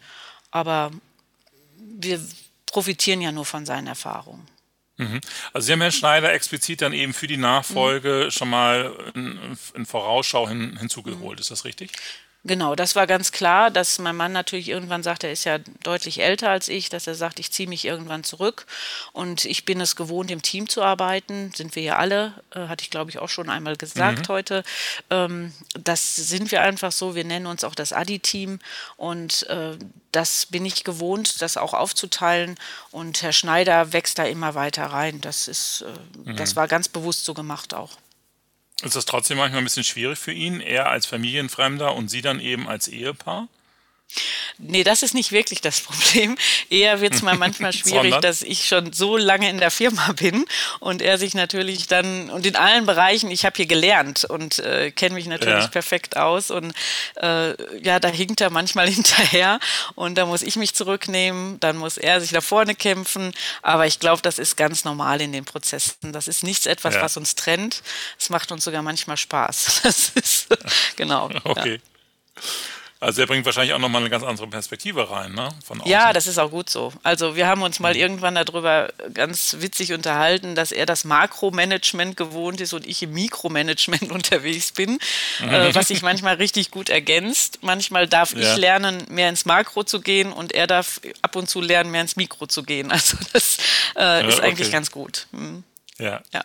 Aber 0.51 0.91
wir 1.79 2.21
profitieren 2.67 3.23
ja 3.23 3.33
nur 3.33 3.47
von 3.47 3.65
seinen 3.65 3.87
Erfahrungen. 3.87 4.47
Mhm. 5.01 5.21
Also 5.53 5.67
Sie 5.67 5.73
haben 5.73 5.81
Herrn 5.81 5.93
Schneider 5.93 6.33
explizit 6.33 6.83
dann 6.83 6.93
eben 6.93 7.15
für 7.15 7.27
die 7.27 7.39
Nachfolge 7.39 8.25
mhm. 8.27 8.31
schon 8.31 8.51
mal 8.51 8.93
in, 9.15 9.39
in 9.75 9.87
Vorausschau 9.87 10.49
hin, 10.49 10.77
hinzugeholt. 10.79 11.39
Mhm. 11.39 11.41
Ist 11.41 11.51
das 11.51 11.65
richtig? 11.65 11.93
Genau, 12.43 12.75
das 12.75 12.97
war 12.97 13.07
ganz 13.07 13.33
klar, 13.33 13.71
dass 13.71 13.99
mein 13.99 14.17
Mann 14.17 14.33
natürlich 14.33 14.71
irgendwann 14.71 15.03
sagt, 15.03 15.25
er 15.25 15.33
ist 15.33 15.45
ja 15.45 15.59
deutlich 15.83 16.23
älter 16.23 16.49
als 16.49 16.69
ich, 16.69 16.89
dass 16.89 17.07
er 17.07 17.15
sagt, 17.15 17.39
ich 17.39 17.53
ziehe 17.53 17.69
mich 17.69 17.85
irgendwann 17.85 18.25
zurück 18.25 18.65
und 19.13 19.45
ich 19.45 19.67
bin 19.67 19.79
es 19.79 19.95
gewohnt, 19.95 20.31
im 20.31 20.41
Team 20.41 20.67
zu 20.67 20.83
arbeiten, 20.83 21.53
sind 21.55 21.77
wir 21.77 21.83
ja 21.83 21.97
alle, 21.97 22.33
äh, 22.55 22.67
hatte 22.67 22.83
ich 22.83 22.91
glaube 22.91 23.11
ich 23.11 23.19
auch 23.19 23.29
schon 23.29 23.51
einmal 23.51 23.77
gesagt 23.77 24.29
mhm. 24.29 24.33
heute. 24.33 24.63
Ähm, 25.11 25.53
das 25.75 26.17
sind 26.17 26.51
wir 26.51 26.63
einfach 26.63 26.93
so, 26.93 27.15
wir 27.15 27.25
nennen 27.25 27.47
uns 27.47 27.63
auch 27.63 27.75
das 27.75 27.93
Adi-Team 27.93 28.59
und 28.97 29.47
äh, 29.49 29.77
das 30.11 30.47
bin 30.47 30.65
ich 30.65 30.83
gewohnt, 30.83 31.43
das 31.43 31.59
auch 31.59 31.75
aufzuteilen 31.75 32.57
und 32.91 33.21
Herr 33.21 33.35
Schneider 33.35 33.93
wächst 33.93 34.19
da 34.19 34.25
immer 34.25 34.55
weiter 34.55 34.87
rein. 34.87 35.21
Das 35.21 35.47
ist, 35.47 35.83
äh, 35.83 36.31
mhm. 36.31 36.37
das 36.37 36.57
war 36.57 36.69
ganz 36.69 36.89
bewusst 36.89 37.27
so 37.27 37.35
gemacht 37.35 37.75
auch. 37.75 37.99
Ist 38.83 38.97
das 38.97 39.05
trotzdem 39.05 39.37
manchmal 39.39 39.61
ein 39.61 39.65
bisschen 39.65 39.85
schwierig 39.85 40.19
für 40.19 40.33
ihn, 40.33 40.61
er 40.61 40.89
als 40.89 41.05
Familienfremder 41.07 41.95
und 41.95 42.09
Sie 42.09 42.23
dann 42.23 42.41
eben 42.41 42.67
als 42.69 42.89
Ehepaar? 42.89 43.49
Nee, 44.59 44.85
das 44.85 45.03
ist 45.03 45.15
nicht 45.15 45.33
wirklich 45.33 45.61
das 45.61 45.81
Problem. 45.81 46.37
Eher 46.69 47.01
wird 47.01 47.15
es 47.15 47.23
mal 47.23 47.37
manchmal 47.37 47.73
schwierig, 47.73 48.17
dass 48.21 48.43
ich 48.43 48.67
schon 48.67 48.93
so 48.93 49.17
lange 49.17 49.49
in 49.49 49.59
der 49.59 49.71
Firma 49.71 50.13
bin 50.17 50.45
und 50.81 51.03
er 51.03 51.19
sich 51.19 51.35
natürlich 51.35 51.87
dann, 51.87 52.31
und 52.31 52.47
in 52.47 52.57
allen 52.57 52.87
Bereichen, 52.87 53.31
ich 53.31 53.45
habe 53.45 53.57
hier 53.57 53.67
gelernt 53.67 54.25
und 54.25 54.59
äh, 54.59 54.91
kenne 54.91 55.15
mich 55.15 55.27
natürlich 55.27 55.65
ja. 55.65 55.69
perfekt 55.69 56.17
aus 56.17 56.51
und 56.51 56.73
äh, 57.17 57.83
ja, 57.83 58.01
da 58.01 58.09
hinkt 58.09 58.41
er 58.41 58.51
manchmal 58.51 58.89
hinterher 58.89 59.61
und 59.95 60.17
da 60.17 60.27
muss 60.27 60.43
ich 60.43 60.57
mich 60.57 60.75
zurücknehmen, 60.75 61.59
dann 61.61 61.77
muss 61.77 61.97
er 61.97 62.21
sich 62.21 62.31
da 62.31 62.41
vorne 62.41 62.75
kämpfen, 62.75 63.33
aber 63.63 63.87
ich 63.87 63.99
glaube, 63.99 64.23
das 64.23 64.39
ist 64.39 64.57
ganz 64.57 64.85
normal 64.85 65.21
in 65.21 65.33
den 65.33 65.45
Prozessen. 65.45 66.13
Das 66.13 66.29
ist 66.29 66.43
nichts 66.43 66.67
etwas, 66.67 66.95
ja. 66.95 67.03
was 67.03 67.17
uns 67.17 67.35
trennt. 67.35 67.83
Es 68.19 68.31
macht 68.31 68.53
uns 68.53 68.65
sogar 68.65 68.83
manchmal 68.83 69.17
Spaß. 69.17 69.81
Das 69.83 70.11
ist, 70.11 70.49
genau. 70.97 71.31
Okay. 71.45 71.81
Ja. 72.37 72.43
Also 73.03 73.23
er 73.23 73.27
bringt 73.27 73.47
wahrscheinlich 73.47 73.73
auch 73.73 73.79
nochmal 73.79 74.03
eine 74.03 74.11
ganz 74.11 74.23
andere 74.23 74.47
Perspektive 74.47 75.11
rein, 75.11 75.33
ne? 75.33 75.49
Von 75.65 75.81
ja, 75.87 76.13
das 76.13 76.27
ist 76.27 76.37
auch 76.37 76.51
gut 76.51 76.69
so. 76.69 76.93
Also 77.03 77.35
wir 77.35 77.47
haben 77.47 77.63
uns 77.63 77.81
mal 77.81 77.95
mhm. 77.95 78.01
irgendwann 78.01 78.35
darüber 78.35 78.93
ganz 79.15 79.57
witzig 79.61 79.95
unterhalten, 79.95 80.55
dass 80.55 80.71
er 80.71 80.85
das 80.85 81.05
Makromanagement 81.05 82.19
gewohnt 82.19 82.61
ist 82.61 82.75
und 82.75 82.87
ich 82.87 83.03
im 83.03 83.15
Mikromanagement 83.15 84.03
unterwegs 84.13 84.73
bin, 84.73 84.99
mhm. 85.41 85.49
äh, 85.49 85.75
was 85.75 85.89
sich 85.89 86.03
manchmal 86.03 86.35
richtig 86.35 86.71
gut 86.71 86.91
ergänzt. 86.91 87.61
Manchmal 87.63 88.07
darf 88.07 88.35
ja. 88.35 88.41
ich 88.41 88.57
lernen, 88.59 89.03
mehr 89.09 89.31
ins 89.31 89.47
Makro 89.47 89.83
zu 89.83 90.03
gehen 90.03 90.31
und 90.31 90.53
er 90.53 90.67
darf 90.67 91.01
ab 91.23 91.37
und 91.37 91.49
zu 91.49 91.63
lernen, 91.63 91.91
mehr 91.91 92.03
ins 92.03 92.17
Mikro 92.17 92.47
zu 92.47 92.63
gehen. 92.63 92.93
Also 93.01 93.17
das 93.33 93.57
äh, 93.97 94.03
ja, 94.03 94.21
ist 94.21 94.41
eigentlich 94.41 94.69
okay. 94.69 94.73
ganz 94.73 94.91
gut. 94.91 95.27
Mhm. 95.33 95.65
Ja. 95.99 96.21
ja. 96.35 96.45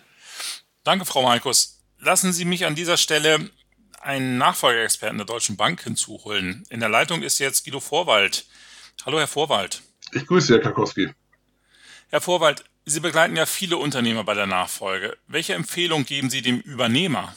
Danke, 0.86 1.04
Frau 1.04 1.22
Markus. 1.22 1.80
Lassen 2.00 2.32
Sie 2.32 2.46
mich 2.46 2.66
an 2.66 2.76
dieser 2.76 2.96
Stelle 2.96 3.50
einen 4.06 4.38
Nachfolgeexperten 4.38 5.18
der 5.18 5.26
Deutschen 5.26 5.58
Bank 5.58 5.82
hinzuholen. 5.82 6.64
In 6.70 6.80
der 6.80 6.90
Leitung 6.90 7.24
ist 7.24 7.40
jetzt 7.40 7.66
Guido 7.66 7.80
Vorwald. 7.80 8.46
Hallo, 9.06 9.18
Herr 9.18 9.28
Vorwald. 9.28 9.82
Ich 10.14 10.28
grüße 10.28 10.48
Sie, 10.48 10.54
Herr 10.54 10.62
Karkowski. 10.62 11.10
Herr 12.10 12.22
Vorwald, 12.22 12.64
Sie 12.86 13.00
begleiten 13.00 13.36
ja 13.36 13.48
viele 13.48 13.78
Unternehmer 13.78 14.24
bei 14.24 14.36
der 14.36 14.46
Nachfolge. 14.46 15.18
Welche 15.28 15.56
Empfehlung 15.56 16.06
geben 16.06 16.30
Sie 16.30 16.44
dem 16.44 16.60
Übernehmer? 16.60 17.36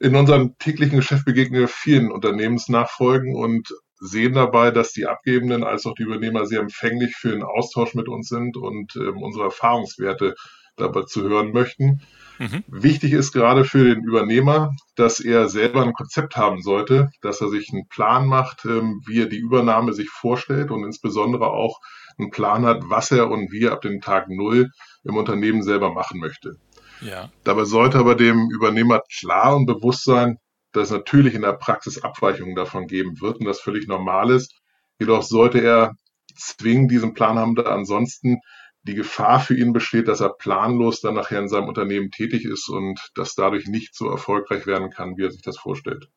In 0.00 0.16
unserem 0.16 0.56
täglichen 0.58 0.96
Geschäft 0.96 1.26
begegnen 1.26 1.60
wir 1.60 1.68
vielen 1.68 2.10
Unternehmensnachfolgen 2.10 3.36
und 3.36 3.68
sehen 4.00 4.32
dabei, 4.32 4.70
dass 4.70 4.92
die 4.92 5.06
Abgebenden 5.06 5.64
als 5.64 5.84
auch 5.86 5.94
die 5.94 6.02
Übernehmer 6.02 6.46
sehr 6.46 6.60
empfänglich 6.60 7.14
für 7.14 7.30
den 7.30 7.42
Austausch 7.42 7.94
mit 7.94 8.08
uns 8.08 8.28
sind 8.28 8.56
und 8.56 8.96
ähm, 8.96 9.22
unsere 9.22 9.44
Erfahrungswerte 9.44 10.34
dabei 10.76 11.02
zu 11.02 11.22
hören 11.22 11.52
möchten. 11.52 12.02
Mhm. 12.38 12.64
Wichtig 12.66 13.12
ist 13.12 13.32
gerade 13.32 13.64
für 13.64 13.84
den 13.84 14.04
Übernehmer, 14.04 14.72
dass 14.96 15.20
er 15.20 15.48
selber 15.48 15.82
ein 15.82 15.92
Konzept 15.92 16.36
haben 16.36 16.62
sollte, 16.62 17.10
dass 17.20 17.40
er 17.40 17.48
sich 17.48 17.72
einen 17.72 17.88
Plan 17.88 18.26
macht, 18.26 18.64
ähm, 18.64 19.02
wie 19.06 19.22
er 19.22 19.26
die 19.26 19.38
Übernahme 19.38 19.92
sich 19.92 20.10
vorstellt 20.10 20.70
und 20.70 20.84
insbesondere 20.84 21.48
auch 21.48 21.80
einen 22.18 22.30
Plan 22.30 22.64
hat, 22.64 22.82
was 22.88 23.10
er 23.10 23.30
und 23.30 23.52
wie 23.52 23.64
er 23.64 23.72
ab 23.72 23.82
dem 23.82 24.00
Tag 24.00 24.28
Null 24.28 24.70
im 25.04 25.16
Unternehmen 25.16 25.62
selber 25.62 25.92
machen 25.92 26.18
möchte. 26.20 26.56
Ja. 27.00 27.30
Dabei 27.44 27.64
sollte 27.64 27.98
aber 27.98 28.14
dem 28.14 28.50
Übernehmer 28.50 29.02
klar 29.18 29.56
und 29.56 29.66
bewusst 29.66 30.04
sein, 30.04 30.38
dass 30.72 30.88
es 30.88 30.92
natürlich 30.92 31.34
in 31.34 31.42
der 31.42 31.52
Praxis 31.52 32.02
Abweichungen 32.02 32.56
davon 32.56 32.86
geben 32.86 33.20
wird 33.20 33.38
und 33.38 33.46
das 33.46 33.60
völlig 33.60 33.86
normal 33.86 34.30
ist. 34.30 34.54
Jedoch 34.98 35.22
sollte 35.22 35.60
er 35.60 35.94
zwingend 36.36 36.90
diesen 36.90 37.14
Plan 37.14 37.38
haben, 37.38 37.54
da 37.54 37.62
ansonsten 37.64 38.40
die 38.84 38.94
Gefahr 38.94 39.40
für 39.40 39.56
ihn 39.56 39.72
besteht, 39.72 40.08
dass 40.08 40.20
er 40.20 40.30
planlos 40.30 41.00
dann 41.00 41.14
nachher 41.14 41.40
in 41.40 41.48
seinem 41.48 41.68
Unternehmen 41.68 42.10
tätig 42.10 42.44
ist 42.44 42.68
und 42.68 43.00
das 43.14 43.34
dadurch 43.34 43.66
nicht 43.66 43.94
so 43.94 44.08
erfolgreich 44.08 44.66
werden 44.66 44.90
kann, 44.90 45.16
wie 45.16 45.24
er 45.24 45.30
sich 45.30 45.42
das 45.42 45.58
vorstellt. 45.58 46.08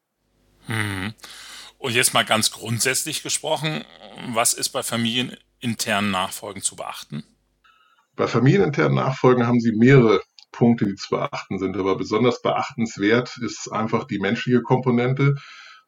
Hm. 0.66 1.14
Und 1.78 1.94
jetzt 1.94 2.14
mal 2.14 2.26
ganz 2.26 2.52
grundsätzlich 2.52 3.24
gesprochen, 3.24 3.86
was 4.34 4.54
ist 4.54 4.70
bei 4.70 4.84
familieninternen 4.84 6.12
Nachfolgen 6.12 6.62
zu 6.62 6.76
beachten? 6.76 7.24
Bei 8.16 8.28
familieninternen 8.28 8.96
Nachfolgen 8.96 9.48
haben 9.48 9.60
Sie 9.60 9.72
mehrere 9.72 10.22
Punkte, 10.52 10.86
die 10.86 10.96
zu 10.96 11.10
beachten 11.12 11.60
sind, 11.60 11.78
aber 11.78 11.96
besonders 11.96 12.42
beachtenswert 12.42 13.38
ist 13.38 13.72
einfach 13.72 14.06
die 14.06 14.20
menschliche 14.20 14.62
Komponente, 14.62 15.36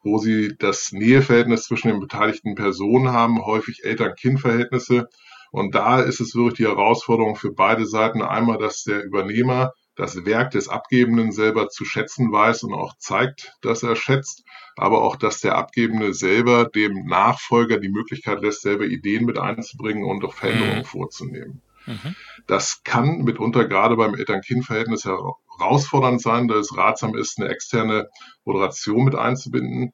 wo 0.02 0.18
Sie 0.18 0.54
das 0.56 0.92
Näheverhältnis 0.92 1.64
zwischen 1.64 1.88
den 1.88 2.00
beteiligten 2.00 2.54
Personen 2.54 3.10
haben, 3.10 3.44
häufig 3.44 3.84
Eltern-Kind-Verhältnisse, 3.84 5.08
und 5.50 5.74
da 5.74 6.00
ist 6.00 6.20
es 6.20 6.34
wirklich 6.34 6.58
die 6.58 6.66
Herausforderung 6.66 7.36
für 7.36 7.52
beide 7.52 7.86
Seiten 7.86 8.22
einmal, 8.22 8.58
dass 8.58 8.84
der 8.84 9.04
Übernehmer 9.04 9.72
das 9.96 10.24
Werk 10.24 10.52
des 10.52 10.68
Abgebenden 10.68 11.32
selber 11.32 11.68
zu 11.68 11.84
schätzen 11.84 12.32
weiß 12.32 12.62
und 12.62 12.72
auch 12.72 12.96
zeigt, 12.98 13.52
dass 13.60 13.82
er 13.82 13.96
schätzt, 13.96 14.44
aber 14.76 15.02
auch, 15.02 15.16
dass 15.16 15.40
der 15.40 15.56
Abgebende 15.56 16.14
selber 16.14 16.64
dem 16.64 17.04
Nachfolger 17.04 17.78
die 17.78 17.90
Möglichkeit 17.90 18.40
lässt, 18.40 18.62
selber 18.62 18.86
Ideen 18.86 19.26
mit 19.26 19.38
einzubringen 19.38 20.04
und 20.04 20.24
auch 20.24 20.32
Veränderungen 20.32 20.78
mhm. 20.78 20.84
vorzunehmen. 20.84 21.62
Mhm. 21.86 22.14
Das 22.46 22.82
kann 22.82 23.22
mitunter 23.24 23.66
gerade 23.66 23.96
beim 23.96 24.14
Eltern-Kind-Verhältnis 24.14 25.04
herausfordernd 25.04 26.22
sein, 26.22 26.48
da 26.48 26.54
es 26.54 26.76
ratsam 26.76 27.14
ist, 27.14 27.38
eine 27.38 27.50
externe 27.50 28.08
Moderation 28.44 29.04
mit 29.04 29.14
einzubinden. 29.14 29.92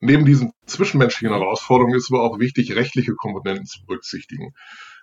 Neben 0.00 0.24
diesen 0.24 0.52
zwischenmenschlichen 0.66 1.36
Herausforderungen 1.36 1.94
ist 1.94 2.10
aber 2.10 2.22
auch 2.22 2.38
wichtig, 2.38 2.74
rechtliche 2.74 3.14
Komponenten 3.14 3.66
zu 3.66 3.84
berücksichtigen. 3.86 4.52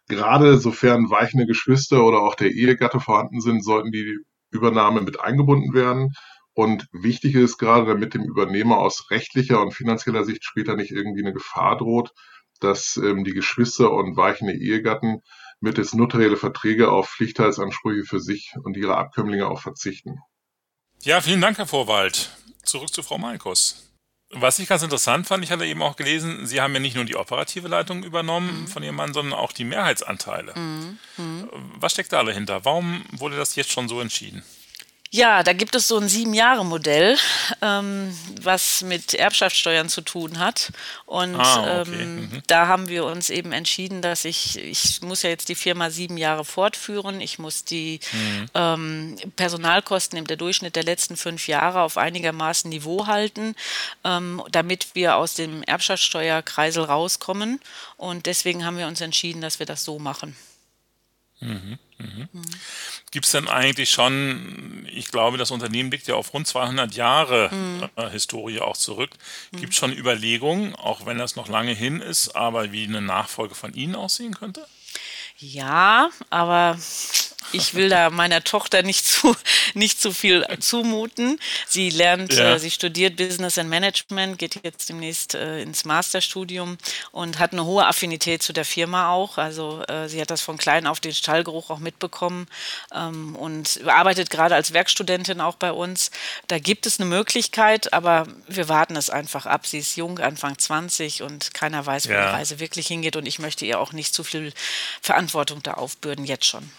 Gerade 0.09 0.57
sofern 0.57 1.11
weichende 1.11 1.45
Geschwister 1.45 2.03
oder 2.03 2.19
auch 2.19 2.33
der 2.33 2.49
Ehegatte 2.49 2.99
vorhanden 2.99 3.41
sind, 3.41 3.63
sollten 3.63 3.91
die 3.91 4.17
Übernahme 4.49 5.01
mit 5.01 5.19
eingebunden 5.19 5.73
werden. 5.73 6.13
Und 6.53 6.87
wichtig 6.91 7.35
ist 7.35 7.59
gerade, 7.59 7.85
damit 7.85 8.15
dem 8.15 8.23
Übernehmer 8.23 8.79
aus 8.79 9.11
rechtlicher 9.11 9.61
und 9.61 9.71
finanzieller 9.71 10.25
Sicht 10.25 10.43
später 10.43 10.75
nicht 10.75 10.91
irgendwie 10.91 11.21
eine 11.21 11.31
Gefahr 11.31 11.77
droht, 11.77 12.11
dass 12.59 12.97
ähm, 12.97 13.23
die 13.23 13.33
Geschwister 13.33 13.91
und 13.91 14.17
weichende 14.17 14.53
Ehegatten 14.53 15.21
mittels 15.61 15.93
notarielle 15.93 16.37
Verträge 16.37 16.89
auf 16.89 17.09
Pflichtheitsansprüche 17.09 18.03
für 18.03 18.19
sich 18.19 18.55
und 18.63 18.77
ihre 18.77 18.97
Abkömmlinge 18.97 19.47
auch 19.47 19.61
verzichten. 19.61 20.17
Ja, 21.01 21.21
vielen 21.21 21.39
Dank, 21.39 21.59
Herr 21.59 21.67
Vorwald. 21.67 22.35
Zurück 22.63 22.91
zu 22.91 23.03
Frau 23.03 23.19
Malkos. 23.19 23.88
Was 24.31 24.59
ich 24.59 24.69
ganz 24.69 24.83
interessant 24.83 25.27
fand, 25.27 25.43
ich 25.43 25.51
hatte 25.51 25.65
eben 25.65 25.81
auch 25.81 25.95
gelesen, 25.95 26.45
Sie 26.45 26.61
haben 26.61 26.73
ja 26.73 26.79
nicht 26.79 26.95
nur 26.95 27.05
die 27.05 27.15
operative 27.15 27.67
Leitung 27.67 28.03
übernommen 28.03 28.61
mhm. 28.61 28.67
von 28.67 28.83
Ihrem 28.83 28.95
Mann, 28.95 29.11
sondern 29.11 29.37
auch 29.37 29.51
die 29.51 29.63
Mehrheitsanteile. 29.63 30.53
Mhm. 30.55 30.99
Mhm. 31.17 31.49
Was 31.79 31.93
steckt 31.93 32.13
da 32.13 32.23
dahinter? 32.23 32.63
Warum 32.63 33.03
wurde 33.11 33.37
das 33.37 33.55
jetzt 33.55 33.71
schon 33.71 33.87
so 33.87 33.99
entschieden? 34.01 34.43
Ja, 35.11 35.41
da 35.41 35.53
gibt 35.53 35.73
es 35.73 35.87
so 35.87 35.97
ein 35.97 36.07
Sieben-Jahre-Modell, 36.07 37.17
ähm, 37.63 38.15
was 38.43 38.83
mit 38.83 39.15
Erbschaftssteuern 39.15 39.89
zu 39.89 40.01
tun 40.01 40.37
hat. 40.37 40.71
Und 41.07 41.35
ah, 41.35 41.81
okay. 41.81 42.01
ähm, 42.01 42.15
mhm. 42.15 42.43
da 42.45 42.67
haben 42.67 42.89
wir 42.89 43.05
uns 43.05 43.31
eben 43.31 43.51
entschieden, 43.51 44.03
dass 44.03 44.23
ich, 44.23 44.59
ich 44.59 45.01
muss 45.01 45.23
ja 45.23 45.31
jetzt 45.31 45.49
die 45.49 45.55
Firma 45.55 45.89
sieben 45.89 46.15
Jahre 46.15 46.45
fortführen. 46.45 47.21
Ich 47.21 47.39
muss 47.39 47.65
die 47.65 47.99
mhm. 48.11 48.45
ähm, 48.53 49.15
Personalkosten 49.35 50.19
im 50.19 50.27
der 50.27 50.37
Durchschnitt 50.37 50.75
der 50.75 50.83
letzten 50.83 51.17
fünf 51.17 51.47
Jahre 51.47 51.81
auf 51.81 51.97
einigermaßen 51.97 52.69
Niveau 52.69 53.07
halten, 53.07 53.55
ähm, 54.03 54.43
damit 54.51 54.89
wir 54.93 55.15
aus 55.15 55.33
dem 55.33 55.63
Erbschaftssteuerkreisel 55.63 56.83
rauskommen. 56.83 57.59
Und 57.97 58.27
deswegen 58.27 58.63
haben 58.63 58.77
wir 58.77 58.85
uns 58.85 59.01
entschieden, 59.01 59.41
dass 59.41 59.57
wir 59.57 59.65
das 59.65 59.83
so 59.83 59.97
machen. 59.97 60.35
Mhm. 61.41 61.79
Mhm. 61.97 62.29
Mhm. 62.31 62.41
Gibt 63.11 63.25
es 63.25 63.31
denn 63.31 63.47
eigentlich 63.47 63.91
schon, 63.91 64.87
ich 64.91 65.09
glaube, 65.09 65.37
das 65.37 65.51
Unternehmen 65.51 65.91
liegt 65.91 66.07
ja 66.07 66.15
auf 66.15 66.33
rund 66.33 66.47
200 66.47 66.93
Jahre 66.95 67.49
mhm. 67.53 67.89
äh, 67.95 68.09
Historie 68.09 68.59
auch 68.59 68.77
zurück. 68.77 69.11
Gibt 69.53 69.73
es 69.73 69.79
schon 69.79 69.93
Überlegungen, 69.93 70.75
auch 70.75 71.05
wenn 71.05 71.17
das 71.17 71.35
noch 71.35 71.47
lange 71.47 71.73
hin 71.73 72.01
ist, 72.01 72.35
aber 72.35 72.71
wie 72.71 72.83
eine 72.83 73.01
Nachfolge 73.01 73.55
von 73.55 73.73
Ihnen 73.73 73.95
aussehen 73.95 74.33
könnte? 74.33 74.65
Ja, 75.37 76.09
aber 76.29 76.77
ich 77.51 77.73
will 77.73 77.89
da 77.89 78.09
meiner 78.09 78.43
Tochter 78.43 78.83
nicht 78.83 79.05
zu, 79.05 79.35
nicht 79.73 80.01
zu 80.01 80.11
viel 80.11 80.45
zumuten. 80.59 81.39
Sie 81.67 81.89
lernt, 81.89 82.33
ja. 82.33 82.55
äh, 82.55 82.59
sie 82.59 82.71
studiert 82.71 83.15
Business 83.15 83.57
and 83.57 83.69
Management, 83.69 84.37
geht 84.37 84.59
jetzt 84.63 84.89
demnächst 84.89 85.35
äh, 85.35 85.61
ins 85.61 85.85
Masterstudium 85.85 86.77
und 87.11 87.39
hat 87.39 87.53
eine 87.53 87.65
hohe 87.65 87.85
Affinität 87.85 88.43
zu 88.43 88.53
der 88.53 88.65
Firma 88.65 89.09
auch. 89.11 89.37
Also 89.37 89.83
äh, 89.87 90.07
sie 90.07 90.21
hat 90.21 90.31
das 90.31 90.41
von 90.41 90.57
klein 90.57 90.87
auf 90.87 90.99
den 90.99 91.13
Stallgeruch 91.13 91.69
auch 91.69 91.79
mitbekommen 91.79 92.47
ähm, 92.93 93.35
und 93.35 93.81
arbeitet 93.87 94.29
gerade 94.29 94.55
als 94.55 94.73
Werkstudentin 94.73 95.41
auch 95.41 95.55
bei 95.55 95.71
uns. 95.71 96.11
Da 96.47 96.59
gibt 96.59 96.85
es 96.85 96.99
eine 96.99 97.09
Möglichkeit, 97.09 97.93
aber 97.93 98.27
wir 98.47 98.69
warten 98.69 98.95
es 98.95 99.09
einfach 99.09 99.45
ab. 99.45 99.65
Sie 99.67 99.79
ist 99.79 99.95
jung, 99.95 100.19
Anfang 100.19 100.57
20 100.57 101.23
und 101.23 101.53
keiner 101.53 101.85
weiß, 101.85 102.07
wo 102.07 102.13
ja. 102.13 102.29
die 102.29 102.35
Reise 102.35 102.59
wirklich 102.59 102.87
hingeht 102.87 103.15
und 103.15 103.25
ich 103.25 103.39
möchte 103.39 103.65
ihr 103.65 103.79
auch 103.79 103.93
nicht 103.93 104.13
zu 104.13 104.23
viel 104.23 104.53
Verantwortung 105.01 105.63
da 105.63 105.73
aufbürden, 105.73 106.25
jetzt 106.25 106.45
schon. 106.45 106.71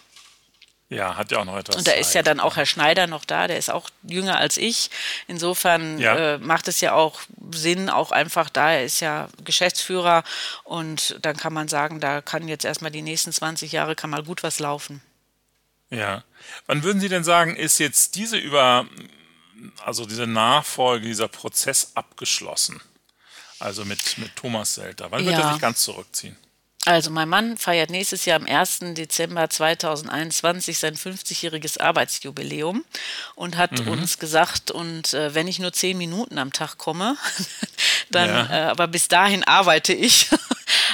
Ja, 0.90 1.16
hat 1.16 1.30
ja 1.30 1.38
auch 1.38 1.44
noch 1.44 1.56
etwas. 1.56 1.76
Und 1.76 1.86
da 1.86 1.92
ist 1.92 2.14
ja 2.14 2.22
dann 2.22 2.40
auch 2.40 2.56
Herr 2.56 2.66
Schneider 2.66 3.06
noch 3.06 3.24
da, 3.24 3.46
der 3.46 3.58
ist 3.58 3.70
auch 3.70 3.88
jünger 4.02 4.38
als 4.38 4.56
ich. 4.56 4.90
Insofern 5.28 6.00
ja. 6.00 6.34
äh, 6.34 6.38
macht 6.38 6.66
es 6.66 6.80
ja 6.80 6.94
auch 6.94 7.20
Sinn, 7.52 7.88
auch 7.88 8.10
einfach 8.10 8.50
da, 8.50 8.72
er 8.72 8.84
ist 8.84 8.98
ja 8.98 9.28
Geschäftsführer 9.44 10.24
und 10.64 11.16
dann 11.22 11.36
kann 11.36 11.52
man 11.52 11.68
sagen, 11.68 12.00
da 12.00 12.20
kann 12.20 12.48
jetzt 12.48 12.64
erstmal 12.64 12.90
die 12.90 13.02
nächsten 13.02 13.32
20 13.32 13.70
Jahre 13.70 13.94
kann 13.94 14.10
mal 14.10 14.24
gut 14.24 14.42
was 14.42 14.58
laufen. 14.58 15.00
Ja. 15.90 16.24
Wann 16.66 16.82
würden 16.82 17.00
Sie 17.00 17.08
denn 17.08 17.24
sagen, 17.24 17.54
ist 17.54 17.78
jetzt 17.78 18.16
diese 18.16 18.36
über, 18.36 18.84
also 19.84 20.06
diese 20.06 20.26
Nachfolge, 20.26 21.06
dieser 21.06 21.28
Prozess 21.28 21.92
abgeschlossen? 21.94 22.80
Also 23.60 23.84
mit, 23.84 24.18
mit 24.18 24.34
Thomas 24.34 24.74
Selter. 24.74 25.12
Wann 25.12 25.24
wird 25.24 25.36
ja. 25.36 25.42
er 25.42 25.52
sich 25.52 25.60
ganz 25.60 25.82
zurückziehen? 25.82 26.36
Also 26.86 27.10
mein 27.10 27.28
Mann 27.28 27.58
feiert 27.58 27.90
nächstes 27.90 28.24
Jahr 28.24 28.40
am 28.40 28.46
1. 28.46 28.94
Dezember 28.94 29.50
2021 29.50 30.78
sein 30.78 30.96
50-jähriges 30.96 31.78
Arbeitsjubiläum 31.78 32.84
und 33.34 33.58
hat 33.58 33.84
mhm. 33.84 33.88
uns 33.88 34.18
gesagt, 34.18 34.70
und 34.70 35.12
äh, 35.12 35.34
wenn 35.34 35.46
ich 35.46 35.58
nur 35.58 35.74
zehn 35.74 35.98
Minuten 35.98 36.38
am 36.38 36.54
Tag 36.54 36.78
komme, 36.78 37.18
dann, 38.10 38.28
ja. 38.28 38.46
äh, 38.50 38.70
aber 38.70 38.86
bis 38.88 39.08
dahin 39.08 39.44
arbeite 39.44 39.92
ich. 39.92 40.28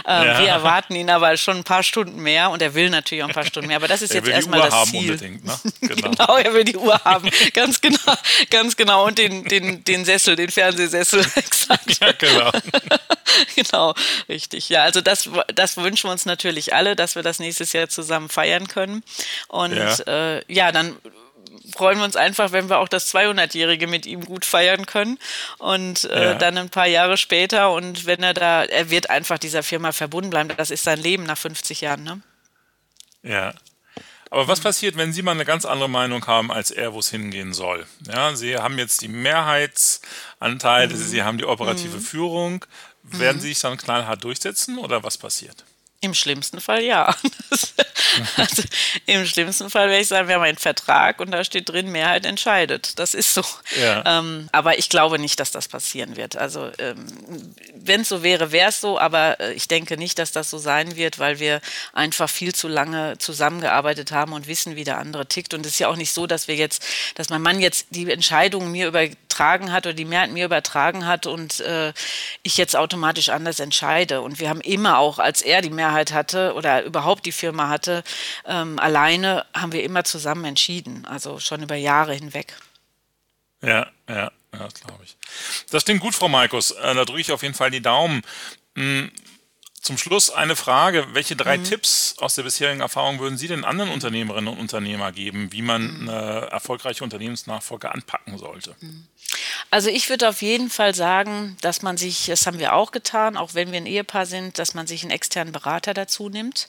Ähm, 0.06 0.26
ja. 0.26 0.38
Wir 0.38 0.48
erwarten 0.48 0.94
ihn 0.94 1.10
aber 1.10 1.36
schon 1.36 1.58
ein 1.58 1.64
paar 1.64 1.82
Stunden 1.82 2.22
mehr 2.22 2.50
und 2.50 2.62
er 2.62 2.74
will 2.74 2.90
natürlich 2.90 3.24
auch 3.24 3.28
ein 3.28 3.34
paar 3.34 3.44
Stunden 3.44 3.68
mehr. 3.68 3.76
Aber 3.76 3.88
das 3.88 4.02
ist 4.02 4.14
er 4.14 4.20
jetzt 4.20 4.28
erstmal 4.28 4.60
das 4.70 4.84
Ziel. 4.90 5.16
Ne? 5.16 5.40
genau. 5.80 6.10
genau, 6.10 6.36
er 6.36 6.54
will 6.54 6.64
die 6.64 6.76
Uhr 6.76 6.98
haben. 7.04 7.28
ganz 7.52 7.80
genau, 7.80 8.14
ganz 8.50 8.76
genau. 8.76 9.06
Und 9.06 9.18
den, 9.18 9.44
den, 9.44 9.84
den 9.84 10.04
Sessel, 10.04 10.36
den 10.36 10.50
Fernsehsessel. 10.50 11.20
Exakt. 11.34 12.00
Ja, 12.00 12.12
genau. 12.12 12.50
genau, 13.54 13.94
richtig. 14.28 14.68
Ja, 14.68 14.82
also 14.82 15.00
das, 15.00 15.28
das 15.54 15.76
wünschen 15.76 16.08
wir 16.08 16.12
uns 16.12 16.24
natürlich 16.24 16.74
alle, 16.74 16.96
dass 16.96 17.16
wir 17.16 17.22
das 17.22 17.38
nächstes 17.38 17.72
Jahr 17.72 17.88
zusammen 17.88 18.28
feiern 18.28 18.68
können. 18.68 19.02
Und 19.48 19.74
ja, 19.74 19.94
äh, 20.06 20.42
ja 20.48 20.72
dann 20.72 20.96
freuen 21.72 21.98
wir 21.98 22.04
uns 22.04 22.16
einfach, 22.16 22.52
wenn 22.52 22.68
wir 22.68 22.78
auch 22.78 22.88
das 22.88 23.12
200-Jährige 23.14 23.86
mit 23.86 24.06
ihm 24.06 24.24
gut 24.24 24.44
feiern 24.44 24.86
können. 24.86 25.18
Und 25.58 26.04
äh, 26.04 26.24
ja. 26.24 26.34
dann 26.34 26.58
ein 26.58 26.70
paar 26.70 26.86
Jahre 26.86 27.16
später 27.16 27.72
und 27.72 28.06
wenn 28.06 28.22
er 28.22 28.34
da, 28.34 28.64
er 28.64 28.90
wird 28.90 29.10
einfach 29.10 29.38
dieser 29.38 29.62
Firma 29.62 29.92
verbunden 29.92 30.30
bleiben. 30.30 30.50
Das 30.56 30.70
ist 30.70 30.84
sein 30.84 30.98
Leben 30.98 31.24
nach 31.24 31.38
50 31.38 31.80
Jahren, 31.80 32.04
ne? 32.04 32.20
Ja. 33.22 33.54
Aber 34.30 34.48
was 34.48 34.60
passiert, 34.60 34.96
wenn 34.96 35.12
Sie 35.12 35.22
mal 35.22 35.32
eine 35.32 35.44
ganz 35.44 35.64
andere 35.64 35.88
Meinung 35.88 36.26
haben 36.26 36.50
als 36.50 36.70
er, 36.70 36.92
wo 36.92 36.98
es 36.98 37.10
hingehen 37.10 37.52
soll? 37.52 37.86
Ja, 38.06 38.34
Sie 38.34 38.56
haben 38.56 38.76
jetzt 38.78 39.02
die 39.02 39.08
Mehrheitsanteile, 39.08 40.94
mhm. 40.94 40.98
Sie 40.98 41.22
haben 41.22 41.38
die 41.38 41.44
operative 41.44 41.98
mhm. 41.98 42.02
Führung. 42.02 42.64
Werden 43.02 43.36
mhm. 43.36 43.40
Sie 43.40 43.48
sich 43.48 43.60
dann 43.60 43.76
knallhart 43.76 44.24
durchsetzen 44.24 44.78
oder 44.78 45.04
was 45.04 45.16
passiert? 45.16 45.64
Im 46.00 46.14
schlimmsten 46.14 46.60
Fall 46.60 46.82
ja. 46.82 47.06
also, 48.36 48.62
Im 49.06 49.26
schlimmsten 49.26 49.70
Fall 49.70 49.88
werde 49.88 50.02
ich 50.02 50.08
sagen, 50.08 50.28
wir 50.28 50.34
haben 50.34 50.42
einen 50.42 50.58
Vertrag 50.58 51.20
und 51.20 51.30
da 51.30 51.42
steht 51.42 51.68
drin, 51.68 51.90
Mehrheit 51.90 52.26
entscheidet. 52.26 52.98
Das 52.98 53.14
ist 53.14 53.32
so. 53.32 53.42
Ja. 53.80 54.18
Ähm, 54.18 54.48
aber 54.52 54.78
ich 54.78 54.90
glaube 54.90 55.18
nicht, 55.18 55.40
dass 55.40 55.50
das 55.50 55.68
passieren 55.68 56.16
wird. 56.16 56.36
Also 56.36 56.70
ähm, 56.78 57.06
wenn 57.74 58.02
es 58.02 58.08
so 58.10 58.22
wäre, 58.22 58.52
wäre 58.52 58.68
es 58.68 58.80
so, 58.80 58.98
aber 58.98 59.40
äh, 59.40 59.52
ich 59.54 59.68
denke 59.68 59.96
nicht, 59.96 60.18
dass 60.18 60.32
das 60.32 60.50
so 60.50 60.58
sein 60.58 60.96
wird, 60.96 61.18
weil 61.18 61.38
wir 61.38 61.60
einfach 61.92 62.28
viel 62.28 62.54
zu 62.54 62.68
lange 62.68 63.16
zusammengearbeitet 63.18 64.12
haben 64.12 64.34
und 64.34 64.46
wissen, 64.46 64.76
wie 64.76 64.84
der 64.84 64.98
andere 64.98 65.26
tickt. 65.26 65.54
Und 65.54 65.64
es 65.64 65.72
ist 65.72 65.78
ja 65.78 65.88
auch 65.88 65.96
nicht 65.96 66.12
so, 66.12 66.26
dass 66.26 66.46
wir 66.46 66.56
jetzt, 66.56 66.84
dass 67.14 67.30
mein 67.30 67.42
Mann 67.42 67.60
jetzt 67.60 67.86
die 67.90 68.10
Entscheidung 68.10 68.70
mir 68.70 68.88
übertragen 69.36 69.72
hat 69.72 69.86
oder 69.86 69.94
die 69.94 70.04
Mehrheit 70.04 70.30
mir 70.30 70.46
übertragen 70.46 71.06
hat 71.06 71.26
und 71.26 71.60
äh, 71.60 71.92
ich 72.42 72.56
jetzt 72.56 72.74
automatisch 72.74 73.28
anders 73.28 73.60
entscheide. 73.60 74.22
Und 74.22 74.40
wir 74.40 74.48
haben 74.48 74.62
immer 74.62 74.98
auch, 74.98 75.18
als 75.18 75.42
er 75.42 75.60
die 75.60 75.70
Mehrheit 75.70 76.12
hatte 76.12 76.54
oder 76.54 76.84
überhaupt 76.84 77.26
die 77.26 77.32
Firma 77.32 77.68
hatte, 77.68 78.02
ähm, 78.46 78.78
alleine 78.78 79.44
haben 79.52 79.72
wir 79.72 79.82
immer 79.82 80.04
zusammen 80.04 80.44
entschieden, 80.44 81.04
also 81.04 81.38
schon 81.38 81.62
über 81.62 81.76
Jahre 81.76 82.14
hinweg. 82.14 82.54
Ja, 83.62 83.86
ja, 84.08 84.30
ja, 84.52 84.68
glaube 84.84 85.04
ich. 85.04 85.16
Das 85.70 85.84
klingt 85.84 86.00
gut, 86.00 86.14
Frau 86.14 86.28
Markus. 86.28 86.70
Äh, 86.70 86.94
da 86.94 87.04
drücke 87.04 87.20
ich 87.20 87.32
auf 87.32 87.42
jeden 87.42 87.54
Fall 87.54 87.70
die 87.70 87.82
Daumen. 87.82 88.22
Hm, 88.74 89.10
zum 89.86 89.98
Schluss 89.98 90.30
eine 90.30 90.56
Frage. 90.56 91.06
Welche 91.12 91.36
drei 91.36 91.58
mhm. 91.58 91.64
Tipps 91.64 92.16
aus 92.18 92.34
der 92.34 92.42
bisherigen 92.42 92.80
Erfahrung 92.80 93.20
würden 93.20 93.38
Sie 93.38 93.46
den 93.46 93.64
anderen 93.64 93.92
Unternehmerinnen 93.92 94.52
und 94.52 94.58
Unternehmer 94.58 95.12
geben, 95.12 95.52
wie 95.52 95.62
man 95.62 96.02
mhm. 96.02 96.08
eine 96.08 96.46
erfolgreiche 96.50 97.04
Unternehmensnachfolge 97.04 97.92
anpacken 97.92 98.36
sollte? 98.36 98.74
Mhm. 98.80 99.06
Also 99.70 99.88
ich 99.90 100.08
würde 100.08 100.28
auf 100.28 100.42
jeden 100.42 100.70
Fall 100.70 100.94
sagen, 100.94 101.56
dass 101.60 101.82
man 101.82 101.96
sich, 101.96 102.26
das 102.26 102.46
haben 102.46 102.58
wir 102.58 102.74
auch 102.74 102.92
getan, 102.92 103.36
auch 103.36 103.54
wenn 103.54 103.72
wir 103.72 103.78
ein 103.78 103.86
Ehepaar 103.86 104.26
sind, 104.26 104.58
dass 104.58 104.74
man 104.74 104.86
sich 104.86 105.02
einen 105.02 105.10
externen 105.10 105.52
Berater 105.52 105.94
dazu 105.94 106.28
nimmt, 106.28 106.68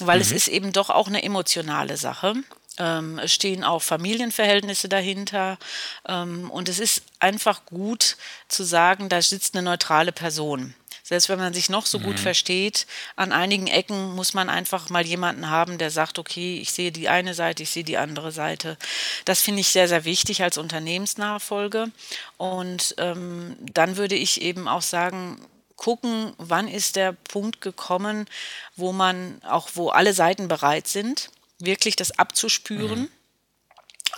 weil 0.00 0.16
mhm. 0.16 0.22
es 0.22 0.32
ist 0.32 0.48
eben 0.48 0.72
doch 0.72 0.90
auch 0.90 1.08
eine 1.08 1.22
emotionale 1.22 1.96
Sache. 1.96 2.34
Ähm, 2.78 3.18
es 3.18 3.32
stehen 3.32 3.64
auch 3.64 3.82
Familienverhältnisse 3.82 4.88
dahinter. 4.88 5.58
Ähm, 6.06 6.50
und 6.50 6.68
es 6.68 6.78
ist 6.78 7.02
einfach 7.18 7.64
gut 7.64 8.16
zu 8.48 8.64
sagen, 8.64 9.08
da 9.08 9.22
sitzt 9.22 9.54
eine 9.54 9.62
neutrale 9.62 10.12
Person. 10.12 10.74
Selbst 11.06 11.28
wenn 11.28 11.38
man 11.38 11.54
sich 11.54 11.68
noch 11.68 11.86
so 11.86 12.00
mhm. 12.00 12.02
gut 12.02 12.18
versteht, 12.18 12.84
an 13.14 13.30
einigen 13.30 13.68
Ecken 13.68 14.16
muss 14.16 14.34
man 14.34 14.48
einfach 14.48 14.90
mal 14.90 15.06
jemanden 15.06 15.48
haben, 15.48 15.78
der 15.78 15.92
sagt, 15.92 16.18
okay, 16.18 16.58
ich 16.58 16.72
sehe 16.72 16.90
die 16.90 17.08
eine 17.08 17.32
Seite, 17.32 17.62
ich 17.62 17.70
sehe 17.70 17.84
die 17.84 17.96
andere 17.96 18.32
Seite. 18.32 18.76
Das 19.24 19.40
finde 19.40 19.60
ich 19.60 19.68
sehr, 19.68 19.86
sehr 19.86 20.04
wichtig 20.04 20.42
als 20.42 20.58
Unternehmensnachfolge. 20.58 21.92
Und 22.38 22.96
ähm, 22.98 23.56
dann 23.72 23.96
würde 23.96 24.16
ich 24.16 24.42
eben 24.42 24.66
auch 24.66 24.82
sagen, 24.82 25.40
gucken, 25.76 26.32
wann 26.38 26.66
ist 26.66 26.96
der 26.96 27.12
Punkt 27.12 27.60
gekommen, 27.60 28.26
wo 28.74 28.92
man 28.92 29.40
auch, 29.44 29.68
wo 29.74 29.90
alle 29.90 30.12
Seiten 30.12 30.48
bereit 30.48 30.88
sind, 30.88 31.30
wirklich 31.60 31.94
das 31.94 32.18
abzuspüren. 32.18 33.02
Mhm 33.02 33.08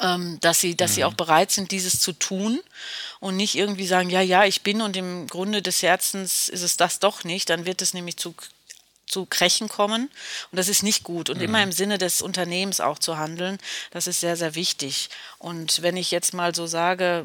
ähm, 0.00 0.38
dass 0.40 0.60
sie, 0.60 0.76
dass 0.76 0.92
mhm. 0.92 0.94
sie 0.94 1.04
auch 1.04 1.14
bereit 1.14 1.50
sind, 1.50 1.70
dieses 1.70 2.00
zu 2.00 2.12
tun 2.12 2.60
und 3.20 3.36
nicht 3.36 3.56
irgendwie 3.56 3.86
sagen, 3.86 4.10
ja, 4.10 4.20
ja, 4.20 4.44
ich 4.44 4.62
bin 4.62 4.80
und 4.82 4.96
im 4.96 5.26
Grunde 5.26 5.62
des 5.62 5.82
Herzens 5.82 6.48
ist 6.48 6.62
es 6.62 6.76
das 6.76 6.98
doch 6.98 7.24
nicht, 7.24 7.50
dann 7.50 7.66
wird 7.66 7.82
es 7.82 7.94
nämlich 7.94 8.16
zu 8.16 8.34
zu 9.08 9.24
Krechen 9.24 9.68
kommen 9.68 10.10
und 10.50 10.56
das 10.58 10.68
ist 10.68 10.82
nicht 10.82 11.02
gut 11.02 11.30
und 11.30 11.38
mhm. 11.38 11.44
immer 11.44 11.62
im 11.62 11.72
Sinne 11.72 11.96
des 11.96 12.20
Unternehmens 12.20 12.80
auch 12.80 12.98
zu 12.98 13.16
handeln, 13.16 13.58
das 13.90 14.06
ist 14.06 14.20
sehr, 14.20 14.36
sehr 14.36 14.54
wichtig. 14.54 15.08
Und 15.38 15.82
wenn 15.82 15.96
ich 15.96 16.10
jetzt 16.10 16.34
mal 16.34 16.54
so 16.54 16.66
sage, 16.66 17.24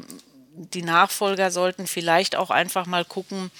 die 0.56 0.82
Nachfolger 0.82 1.50
sollten 1.50 1.86
vielleicht 1.86 2.36
auch 2.36 2.50
einfach 2.50 2.86
mal 2.86 3.04
gucken, 3.04 3.50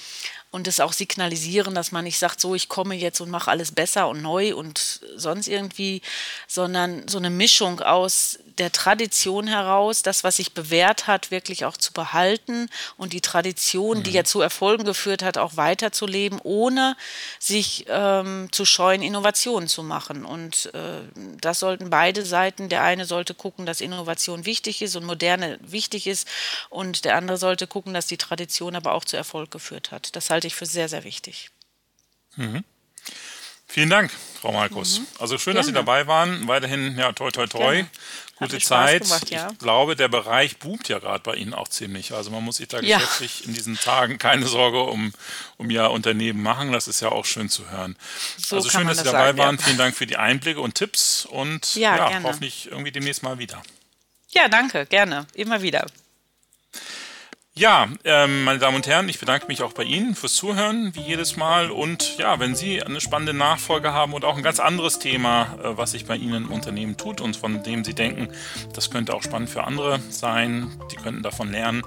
und 0.55 0.69
es 0.69 0.79
auch 0.79 0.93
signalisieren, 0.93 1.75
dass 1.75 1.91
man 1.91 2.05
nicht 2.05 2.17
sagt, 2.17 2.41
so 2.41 2.55
ich 2.55 2.69
komme 2.69 2.95
jetzt 2.95 3.21
und 3.21 3.29
mache 3.29 3.51
alles 3.51 3.73
besser 3.73 4.07
und 4.09 4.23
neu 4.23 4.55
und 4.55 5.01
sonst 5.17 5.49
irgendwie, 5.49 6.01
sondern 6.47 7.09
so 7.09 7.19
eine 7.19 7.29
Mischung 7.29 7.81
aus 7.81 8.39
der 8.59 8.71
Tradition 8.71 9.49
heraus, 9.49 10.03
das, 10.03 10.23
was 10.23 10.37
sich 10.37 10.53
bewährt 10.53 11.09
hat, 11.09 11.33
wirklich 11.33 11.65
auch 11.65 11.77
zu 11.77 11.93
behalten 11.93 12.69
und 12.97 13.13
die 13.13 13.21
Tradition, 13.21 13.99
mhm. 13.99 14.03
die 14.05 14.13
ja 14.13 14.23
zu 14.23 14.41
Erfolgen 14.41 14.85
geführt 14.85 15.23
hat, 15.25 15.39
auch 15.39 15.57
weiterzuleben, 15.57 16.39
ohne 16.43 16.97
sich 17.41 17.87
ähm, 17.89 18.49
zu 18.53 18.65
scheuen, 18.65 19.03
Innovationen 19.03 19.69
zu 19.69 19.83
machen. 19.83 20.25
Und 20.25 20.73
äh, 20.73 21.01
das 21.41 21.59
sollten 21.59 21.91
beide 21.91 22.25
Seiten. 22.25 22.69
Der 22.69 22.83
eine 22.83 23.07
sollte 23.07 23.35
gucken, 23.35 23.67
dass 23.67 23.81
Innovation 23.81 24.47
wichtig 24.47 24.83
ist 24.83 24.95
und 24.95 25.05
Moderne 25.05 25.59
wichtig 25.61 26.07
ist 26.07 26.29
und 26.71 27.05
der 27.05 27.17
andere 27.17 27.39
sollte 27.39 27.67
gucken, 27.67 27.93
dass 27.93 28.07
die 28.07 28.19
Tradition 28.19 28.77
aber 28.77 28.93
auch 28.93 29.05
zu 29.05 29.17
Erfolg 29.17 29.51
geführt 29.51 29.91
hat. 29.91 30.15
Das 30.15 30.31
halte 30.31 30.44
halte 30.45 30.49
ich 30.49 30.55
für 30.55 30.67
sehr, 30.67 30.89
sehr 30.91 31.05
wichtig. 31.05 31.51
Mhm. 32.37 32.65
Vielen 33.67 33.89
Dank, 33.89 34.13
Frau 34.41 34.53
Markus. 34.53 34.99
Mhm. 34.99 35.07
Also 35.19 35.39
schön, 35.39 35.55
Gerne. 35.55 35.61
dass 35.61 35.67
Sie 35.67 35.73
dabei 35.73 36.07
waren. 36.07 36.47
Weiterhin, 36.47 36.99
ja, 36.99 37.13
toi, 37.13 37.31
toi, 37.31 37.47
toi. 37.47 37.73
Gerne. 37.77 37.89
Gute 38.37 38.59
Zeit. 38.59 39.05
Gemacht, 39.05 39.31
ja. 39.31 39.49
Ich 39.51 39.59
glaube, 39.59 39.97
der 39.97 40.09
Bereich 40.09 40.59
boomt 40.59 40.89
ja 40.89 40.99
gerade 40.99 41.23
bei 41.23 41.37
Ihnen 41.37 41.55
auch 41.55 41.69
ziemlich. 41.69 42.13
Also 42.13 42.31
man 42.31 42.45
muss 42.45 42.57
sich 42.59 42.69
da 42.69 42.81
ja. 42.81 42.99
geschäftlich 42.99 43.47
in 43.47 43.55
diesen 43.55 43.79
Tagen 43.79 44.19
keine 44.19 44.47
Sorge 44.47 44.83
um, 44.83 45.13
um 45.57 45.71
Ihr 45.71 45.91
Unternehmen 45.91 46.43
machen. 46.43 46.73
Das 46.73 46.89
ist 46.89 47.01
ja 47.01 47.09
auch 47.09 47.25
schön 47.25 47.49
zu 47.49 47.71
hören. 47.71 47.97
So 48.37 48.57
also 48.57 48.69
schön, 48.69 48.87
dass 48.87 48.99
Sie 48.99 49.05
dabei 49.05 49.29
sagen, 49.29 49.39
waren. 49.39 49.57
Ja. 49.57 49.63
Vielen 49.63 49.79
Dank 49.79 49.97
für 49.97 50.07
die 50.07 50.17
Einblicke 50.17 50.61
und 50.61 50.75
Tipps 50.75 51.25
und 51.25 51.75
ja, 51.77 52.11
ja 52.11 52.23
hoffentlich 52.23 52.71
irgendwie 52.71 52.93
demnächst 52.93 53.23
mal 53.23 53.39
wieder. 53.39 53.63
Ja, 54.29 54.49
danke. 54.49 54.85
Gerne. 54.85 55.27
Immer 55.33 55.63
wieder. 55.63 55.87
Ja, 57.57 57.87
ähm, 58.03 58.43
meine 58.43 58.59
Damen 58.59 58.75
und 58.75 58.89
Herren, 58.89 59.09
ich 59.09 59.21
bedanke 59.21 59.47
mich 59.47 59.63
auch 59.63 59.73
bei 59.73 59.85
Ihnen 59.85 60.17
fürs 60.17 60.35
Zuhören, 60.35 60.93
wie 60.97 61.03
jedes 61.03 61.37
Mal. 61.37 61.71
Und 61.71 62.19
ja, 62.19 62.41
wenn 62.41 62.57
Sie 62.57 62.83
eine 62.83 63.01
spannende 63.01 63.33
Nachfolge 63.33 63.93
haben 63.93 64.13
und 64.13 64.25
auch 64.25 64.37
ein 64.37 64.43
ganz 64.43 64.59
anderes 64.59 64.99
Thema, 64.99 65.57
äh, 65.63 65.77
was 65.77 65.93
sich 65.93 66.05
bei 66.05 66.17
Ihnen 66.17 66.47
im 66.47 66.51
Unternehmen 66.51 66.97
tut 66.97 67.21
und 67.21 67.37
von 67.37 67.63
dem 67.63 67.85
Sie 67.85 67.95
denken, 67.95 68.27
das 68.73 68.91
könnte 68.91 69.15
auch 69.15 69.23
spannend 69.23 69.51
für 69.51 69.63
andere 69.63 70.01
sein, 70.11 70.69
die 70.91 70.97
könnten 70.97 71.23
davon 71.23 71.53
lernen, 71.53 71.83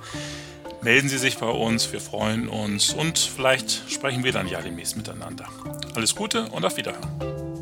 melden 0.81 1.09
Sie 1.09 1.17
sich 1.17 1.37
bei 1.37 1.47
uns, 1.47 1.91
wir 1.91 1.99
freuen 1.99 2.47
uns 2.47 2.93
und 2.93 3.19
vielleicht 3.19 3.91
sprechen 3.91 4.23
wir 4.23 4.31
dann 4.31 4.47
ja 4.47 4.61
demnächst 4.61 4.95
miteinander. 4.95 5.49
Alles 5.95 6.15
Gute 6.15 6.45
und 6.45 6.63
auf 6.63 6.77
Wiederhören. 6.77 7.56